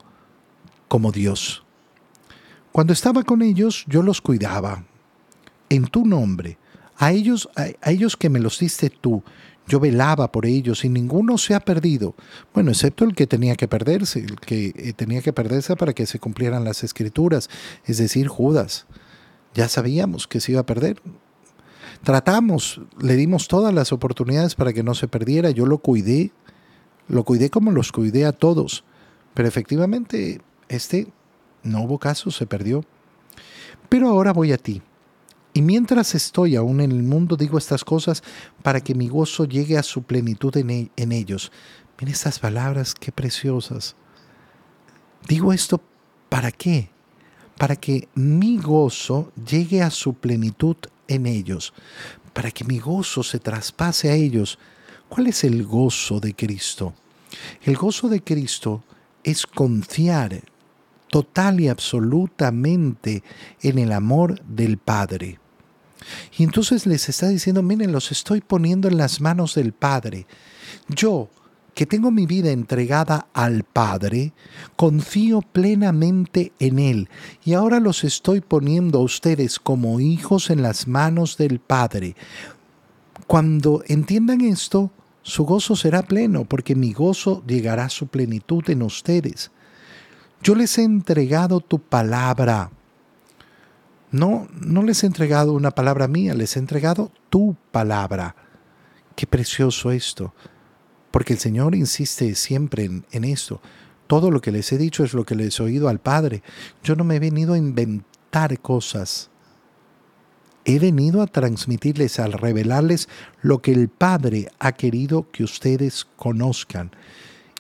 como 0.89 1.13
Dios. 1.13 1.65
Cuando 2.73 2.93
estaba 2.93 3.23
con 3.23 3.43
ellos, 3.43 3.85
yo 3.89 4.03
los 4.03 4.21
cuidaba 4.21 4.85
en 5.69 5.87
tu 5.87 6.05
nombre. 6.05 6.59
A 6.99 7.13
ellos, 7.13 7.49
a, 7.57 7.91
ellos 7.91 8.17
que 8.17 8.31
me 8.31 8.41
los 8.41 8.59
diste 8.59 8.91
tú, 8.91 9.23
yo 9.67 9.81
velaba 9.81 10.31
por 10.31 10.47
ellos 10.47 10.85
y 10.85 10.89
ninguno 10.89 11.39
se 11.39 11.55
ha 11.55 11.61
perdido. 11.61 12.15
Bueno, 12.55 12.71
excepto 12.71 13.05
el 13.05 13.15
que 13.15 13.27
tenía 13.27 13.57
que 13.57 13.69
perderse, 13.69 14.21
el 14.21 14.41
que 14.41 14.73
eh, 14.77 14.93
tenía 14.93 15.23
que 15.23 15.33
perderse 15.33 15.77
para 15.77 15.93
que 15.93 16.07
se 16.07 16.19
cumplieran 16.19 16.65
las 16.65 16.85
escrituras, 16.85 17.51
es 17.85 17.99
decir, 17.99 18.29
Judas. 18.29 18.87
Ya 19.55 19.69
sabíamos 19.69 20.27
que 20.27 20.41
se 20.41 20.53
iba 20.53 20.61
a 20.61 20.67
perder, 20.67 21.01
Tratamos, 22.03 22.81
le 23.01 23.17
dimos 23.17 23.49
todas 23.49 23.73
las 23.73 23.93
oportunidades 23.93 24.55
para 24.55 24.73
que 24.73 24.83
no 24.83 24.95
se 24.95 25.09
perdiera, 25.09 25.51
yo 25.51 25.67
lo 25.67 25.79
cuidé, 25.79 26.31
lo 27.09 27.25
cuidé 27.25 27.51
como 27.51 27.73
los 27.73 27.91
cuidé 27.91 28.27
a 28.27 28.33
todos, 28.33 28.85
pero 29.35 29.49
efectivamente 29.49 30.41
este 30.69 31.09
no 31.63 31.83
hubo 31.83 31.99
caso, 31.99 32.31
se 32.31 32.47
perdió. 32.47 32.85
Pero 33.89 34.09
ahora 34.09 34.33
voy 34.33 34.53
a 34.53 34.59
ti. 34.59 34.83
Y 35.57 35.63
mientras 35.63 36.15
estoy 36.15 36.55
aún 36.55 36.83
en 36.83 36.93
el 36.93 37.03
mundo, 37.03 37.35
digo 37.35 37.57
estas 37.57 37.83
cosas 37.83 38.23
para 38.63 38.83
que 38.83 38.95
mi 38.95 39.09
gozo 39.09 39.47
llegue 39.47 39.79
a 39.79 39.83
su 39.83 40.03
plenitud 40.03 40.55
en, 40.59 40.69
e, 40.69 40.91
en 40.97 41.13
ellos. 41.13 41.51
Miren 41.99 42.13
estas 42.13 42.39
palabras, 42.39 42.93
qué 42.93 43.11
preciosas. 43.11 43.97
Digo 45.27 45.55
esto 45.55 45.81
para 46.29 46.53
qué? 46.53 46.91
Para 47.57 47.75
que 47.75 48.07
mi 48.15 48.59
gozo 48.59 49.33
llegue 49.49 49.81
a 49.81 49.89
su 49.89 50.13
plenitud 50.13 50.77
en 51.09 51.25
ellos, 51.25 51.73
para 52.35 52.51
que 52.51 52.65
mi 52.65 52.79
gozo 52.79 53.23
se 53.23 53.39
traspase 53.39 54.11
a 54.11 54.15
ellos. 54.15 54.59
¿Cuál 55.09 55.29
es 55.29 55.43
el 55.43 55.65
gozo 55.65 56.21
de 56.21 56.35
Cristo? 56.35 56.93
El 57.63 57.79
gozo 57.79 58.11
de 58.11 58.23
Cristo 58.23 58.85
es 59.25 59.47
confiar 59.47 60.43
total 61.09 61.61
y 61.61 61.69
absolutamente 61.69 63.23
en 63.63 63.79
el 63.79 63.93
amor 63.93 64.39
del 64.45 64.77
Padre. 64.77 65.39
Y 66.37 66.45
entonces 66.45 66.87
les 66.87 67.09
está 67.09 67.29
diciendo, 67.29 67.63
miren, 67.63 67.93
los 67.93 68.13
estoy 68.13 68.41
poniendo 68.41 68.89
en 68.89 68.97
las 68.97 69.21
manos 69.21 69.55
del 69.55 69.73
Padre. 69.73 70.27
Yo, 70.89 71.31
que 71.75 71.87
tengo 71.87 72.11
mi 72.11 72.25
vida 72.25 72.51
entregada 72.51 73.29
al 73.35 73.63
Padre, 73.65 74.33
confío 74.77 75.43
plenamente 75.43 76.53
en 76.59 76.79
Él 76.79 77.11
y 77.45 77.53
ahora 77.53 77.81
los 77.81 78.03
estoy 78.03 78.41
poniendo 78.41 78.99
a 78.99 79.03
ustedes 79.03 79.59
como 79.59 80.01
hijos 80.01 80.49
en 80.49 80.63
las 80.63 80.89
manos 80.89 81.37
del 81.37 81.61
Padre. 81.61 82.17
Cuando 83.27 83.83
entiendan 83.89 84.41
esto, 84.41 84.91
su 85.23 85.45
gozo 85.45 85.75
será 85.75 86.03
pleno, 86.03 86.45
porque 86.45 86.77
mi 86.77 86.93
gozo 86.93 87.43
llegará 87.47 87.87
a 87.87 87.91
su 87.91 88.07
plenitud 88.07 88.63
en 88.71 88.83
ustedes. 88.83 89.51
Yo 90.43 90.55
les 90.55 90.79
he 90.79 90.85
entregado 90.85 91.61
tu 91.61 91.81
palabra. 91.81 92.71
No, 94.17 94.49
no 94.59 94.83
les 94.83 95.05
he 95.05 95.07
entregado 95.07 95.53
una 95.53 95.73
palabra 95.73 96.09
mía, 96.09 96.33
les 96.33 96.57
he 96.57 96.59
entregado 96.59 97.13
tu 97.29 97.55
palabra. 97.71 98.35
Qué 99.15 99.27
precioso 99.27 99.91
esto. 99.91 100.33
Porque 101.11 101.35
el 101.35 101.39
Señor 101.39 101.75
insiste 101.75 102.35
siempre 102.35 102.87
en, 102.87 103.25
esto. 103.25 103.61
Todo 104.07 104.31
lo 104.31 104.41
que 104.41 104.53
les 104.53 104.73
he 104.73 104.79
dicho 104.79 105.05
es 105.05 105.13
lo 105.13 105.27
que 105.27 105.35
les 105.35 105.61
he 105.61 105.63
oído 105.63 105.91
al 105.91 106.01
Padre. 106.01 106.43
Yo 106.83 106.97
no 106.97 107.05
me 107.05 107.17
he 107.17 107.21
venido 107.21 107.53
a 107.53 107.59
inventar 107.59 108.59
cosas. 108.61 109.29
He 110.65 110.79
venido 110.79 111.21
a 111.21 111.27
transmitirles, 111.27 112.19
a 112.19 112.27
revelarles 112.27 113.11
lo 113.43 113.61
que 113.61 113.73
el 113.73 113.91
Padre 113.91 114.49
ha 114.59 114.73
querido 114.73 115.31
que 115.31 115.45
ustedes 115.45 116.07
conozcan. 116.17 116.91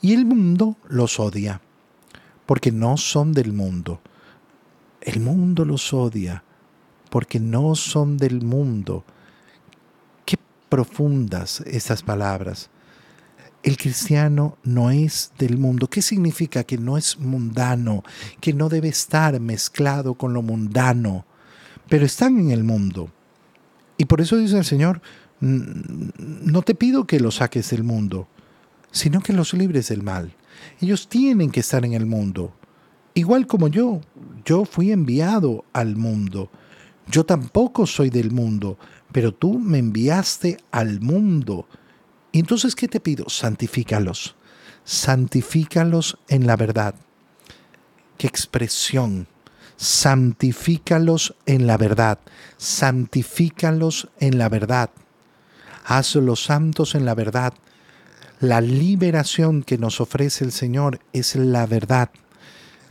Y 0.00 0.14
el 0.14 0.24
mundo 0.24 0.78
los 0.88 1.20
odia, 1.20 1.60
porque 2.46 2.72
no 2.72 2.96
son 2.96 3.34
del 3.34 3.52
mundo. 3.52 4.00
El 5.02 5.20
mundo 5.20 5.66
los 5.66 5.92
odia, 5.92 6.42
porque 7.10 7.40
no 7.40 7.74
son 7.74 8.16
del 8.16 8.42
mundo. 8.42 9.04
Qué 10.24 10.36
profundas 10.68 11.62
estas 11.66 12.02
palabras. 12.02 12.70
El 13.62 13.76
cristiano 13.76 14.58
no 14.62 14.90
es 14.90 15.32
del 15.38 15.58
mundo. 15.58 15.88
¿Qué 15.88 16.02
significa 16.02 16.64
que 16.64 16.78
no 16.78 16.96
es 16.96 17.18
mundano? 17.18 18.04
Que 18.40 18.52
no 18.52 18.68
debe 18.68 18.88
estar 18.88 19.40
mezclado 19.40 20.14
con 20.14 20.34
lo 20.34 20.42
mundano. 20.42 21.26
Pero 21.88 22.04
están 22.04 22.38
en 22.38 22.50
el 22.50 22.62
mundo. 22.62 23.10
Y 23.98 24.04
por 24.04 24.20
eso 24.20 24.36
dice 24.36 24.58
el 24.58 24.64
Señor, 24.64 25.00
no 25.40 26.62
te 26.62 26.74
pido 26.74 27.06
que 27.06 27.20
los 27.20 27.36
saques 27.36 27.70
del 27.70 27.84
mundo, 27.84 28.28
sino 28.90 29.20
que 29.20 29.32
los 29.32 29.52
libres 29.54 29.88
del 29.88 30.02
mal. 30.02 30.32
Ellos 30.80 31.08
tienen 31.08 31.50
que 31.50 31.60
estar 31.60 31.84
en 31.84 31.94
el 31.94 32.06
mundo. 32.06 32.54
Igual 33.14 33.46
como 33.46 33.68
yo, 33.68 34.00
yo 34.44 34.64
fui 34.64 34.92
enviado 34.92 35.64
al 35.72 35.96
mundo. 35.96 36.50
Yo 37.08 37.24
tampoco 37.24 37.86
soy 37.86 38.10
del 38.10 38.30
mundo, 38.30 38.78
pero 39.12 39.32
tú 39.32 39.58
me 39.58 39.78
enviaste 39.78 40.58
al 40.70 41.00
mundo 41.00 41.66
entonces, 42.40 42.74
¿qué 42.74 42.88
te 42.88 43.00
pido? 43.00 43.28
Santifícalos. 43.28 44.36
Santifícalos 44.84 46.18
en 46.28 46.46
la 46.46 46.56
verdad. 46.56 46.94
Qué 48.18 48.26
expresión. 48.26 49.26
Santifícalos 49.76 51.34
en 51.46 51.66
la 51.66 51.76
verdad. 51.76 52.18
Santifícalos 52.56 54.08
en 54.20 54.38
la 54.38 54.48
verdad. 54.48 54.90
Hazlos 55.84 56.44
santos 56.44 56.94
en 56.94 57.04
la 57.04 57.14
verdad. 57.14 57.54
La 58.40 58.60
liberación 58.60 59.62
que 59.62 59.78
nos 59.78 60.00
ofrece 60.00 60.44
el 60.44 60.52
Señor 60.52 61.00
es 61.12 61.36
la 61.36 61.66
verdad. 61.66 62.10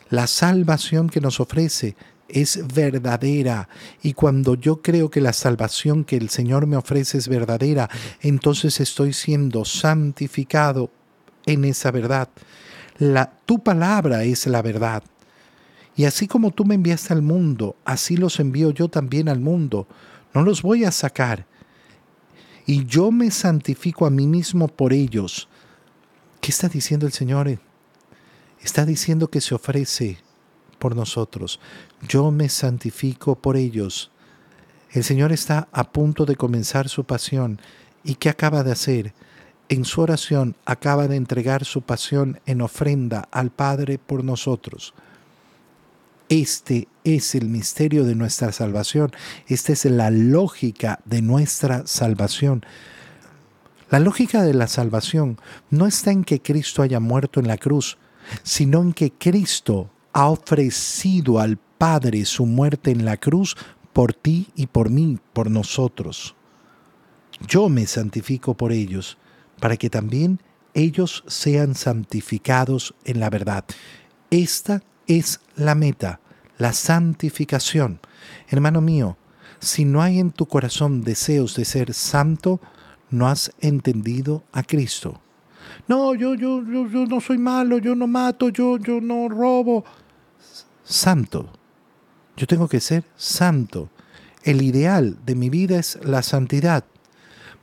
La 0.09 0.27
salvación 0.27 1.09
que 1.09 1.21
nos 1.21 1.39
ofrece 1.39 1.95
es 2.27 2.65
verdadera. 2.73 3.69
Y 4.01 4.13
cuando 4.13 4.55
yo 4.55 4.81
creo 4.81 5.09
que 5.09 5.21
la 5.21 5.33
salvación 5.33 6.03
que 6.03 6.17
el 6.17 6.29
Señor 6.29 6.67
me 6.67 6.77
ofrece 6.77 7.17
es 7.17 7.27
verdadera, 7.27 7.89
entonces 8.21 8.79
estoy 8.79 9.13
siendo 9.13 9.65
santificado 9.65 10.91
en 11.45 11.65
esa 11.65 11.91
verdad. 11.91 12.29
La, 12.97 13.31
tu 13.45 13.63
palabra 13.63 14.23
es 14.23 14.47
la 14.47 14.61
verdad. 14.61 15.03
Y 15.95 16.05
así 16.05 16.27
como 16.27 16.51
tú 16.51 16.65
me 16.65 16.75
enviaste 16.75 17.13
al 17.13 17.21
mundo, 17.21 17.75
así 17.85 18.17
los 18.17 18.39
envío 18.39 18.71
yo 18.71 18.89
también 18.89 19.29
al 19.29 19.39
mundo. 19.39 19.87
No 20.33 20.43
los 20.43 20.61
voy 20.61 20.83
a 20.83 20.91
sacar. 20.91 21.45
Y 22.65 22.85
yo 22.85 23.11
me 23.11 23.31
santifico 23.31 24.05
a 24.05 24.09
mí 24.09 24.27
mismo 24.27 24.67
por 24.67 24.91
ellos. 24.91 25.47
¿Qué 26.41 26.51
está 26.51 26.67
diciendo 26.67 27.05
el 27.05 27.13
Señor? 27.13 27.59
Está 28.61 28.85
diciendo 28.85 29.29
que 29.29 29.39
se 29.39 29.55
ofrece 29.55 30.17
por 30.79 30.95
nosotros. 30.95 31.59
Yo 32.07 32.31
me 32.31 32.49
santifico 32.49 33.35
por 33.35 33.57
ellos. 33.57 34.11
El 34.91 35.03
Señor 35.03 35.31
está 35.31 35.67
a 35.71 35.91
punto 35.91 36.25
de 36.25 36.35
comenzar 36.35 36.89
su 36.89 37.03
pasión. 37.03 37.59
¿Y 38.03 38.15
qué 38.15 38.29
acaba 38.29 38.63
de 38.63 38.71
hacer? 38.71 39.13
En 39.69 39.85
su 39.85 40.01
oración 40.01 40.55
acaba 40.65 41.07
de 41.07 41.15
entregar 41.15 41.65
su 41.65 41.81
pasión 41.81 42.39
en 42.45 42.61
ofrenda 42.61 43.27
al 43.31 43.49
Padre 43.49 43.97
por 43.97 44.23
nosotros. 44.23 44.93
Este 46.29 46.87
es 47.03 47.35
el 47.35 47.49
misterio 47.49 48.03
de 48.03 48.15
nuestra 48.15 48.51
salvación. 48.51 49.11
Esta 49.47 49.73
es 49.73 49.85
la 49.85 50.11
lógica 50.11 50.99
de 51.05 51.21
nuestra 51.21 51.87
salvación. 51.87 52.65
La 53.89 53.99
lógica 53.99 54.43
de 54.43 54.53
la 54.53 54.67
salvación 54.67 55.39
no 55.69 55.87
está 55.87 56.11
en 56.11 56.23
que 56.23 56.41
Cristo 56.41 56.81
haya 56.81 56.99
muerto 56.99 57.39
en 57.39 57.47
la 57.47 57.57
cruz, 57.57 57.97
sino 58.43 58.81
en 58.81 58.93
que 58.93 59.11
Cristo 59.11 59.89
ha 60.13 60.29
ofrecido 60.29 61.39
al 61.39 61.59
Padre 61.77 62.25
su 62.25 62.45
muerte 62.45 62.91
en 62.91 63.05
la 63.05 63.17
cruz 63.17 63.55
por 63.93 64.13
ti 64.13 64.47
y 64.55 64.67
por 64.67 64.89
mí, 64.89 65.19
por 65.33 65.49
nosotros. 65.49 66.35
Yo 67.47 67.69
me 67.69 67.85
santifico 67.85 68.55
por 68.55 68.71
ellos, 68.71 69.17
para 69.59 69.77
que 69.77 69.89
también 69.89 70.39
ellos 70.73 71.23
sean 71.27 71.75
santificados 71.75 72.95
en 73.05 73.19
la 73.19 73.29
verdad. 73.29 73.65
Esta 74.29 74.81
es 75.07 75.39
la 75.55 75.75
meta, 75.75 76.19
la 76.57 76.73
santificación. 76.73 77.99
Hermano 78.49 78.81
mío, 78.81 79.17
si 79.59 79.85
no 79.85 80.01
hay 80.01 80.19
en 80.19 80.31
tu 80.31 80.45
corazón 80.45 81.01
deseos 81.01 81.55
de 81.55 81.65
ser 81.65 81.93
santo, 81.93 82.59
no 83.09 83.27
has 83.27 83.51
entendido 83.59 84.43
a 84.51 84.63
Cristo. 84.63 85.21
No, 85.87 86.13
yo, 86.15 86.35
yo, 86.35 86.63
yo, 86.63 86.87
yo 86.87 87.05
no 87.05 87.21
soy 87.21 87.37
malo, 87.37 87.77
yo 87.77 87.95
no 87.95 88.07
mato, 88.07 88.49
yo, 88.49 88.77
yo 88.77 88.99
no 89.01 89.29
robo 89.29 89.83
santo. 90.83 91.49
Yo 92.37 92.47
tengo 92.47 92.67
que 92.67 92.79
ser 92.79 93.05
santo. 93.15 93.89
El 94.43 94.61
ideal 94.61 95.17
de 95.25 95.35
mi 95.35 95.49
vida 95.49 95.79
es 95.79 95.97
la 96.03 96.21
santidad, 96.21 96.83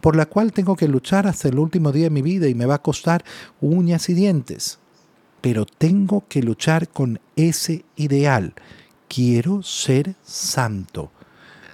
por 0.01 0.17
la 0.17 0.27
cual 0.27 0.53
tengo 0.53 0.75
que 0.75 0.89
luchar 0.89 1.27
hasta 1.27 1.49
el 1.49 1.59
último 1.59 1.93
día 1.93 2.05
de 2.05 2.11
mi 2.11 2.23
vida 2.23 2.49
y 2.49 2.55
me 2.55 2.67
va 2.67 2.77
a 2.77 2.83
costar 2.83 3.25
uñas 3.61 4.09
y 4.09 4.15
dientes. 4.15 4.79
Pero 5.41 5.67
tengo 5.67 6.25
que 6.29 6.43
luchar 6.43 6.89
con 6.89 7.21
ese 7.37 7.85
ideal. 7.97 8.55
Quiero 9.09 9.63
ser 9.63 10.17
santo. 10.25 11.12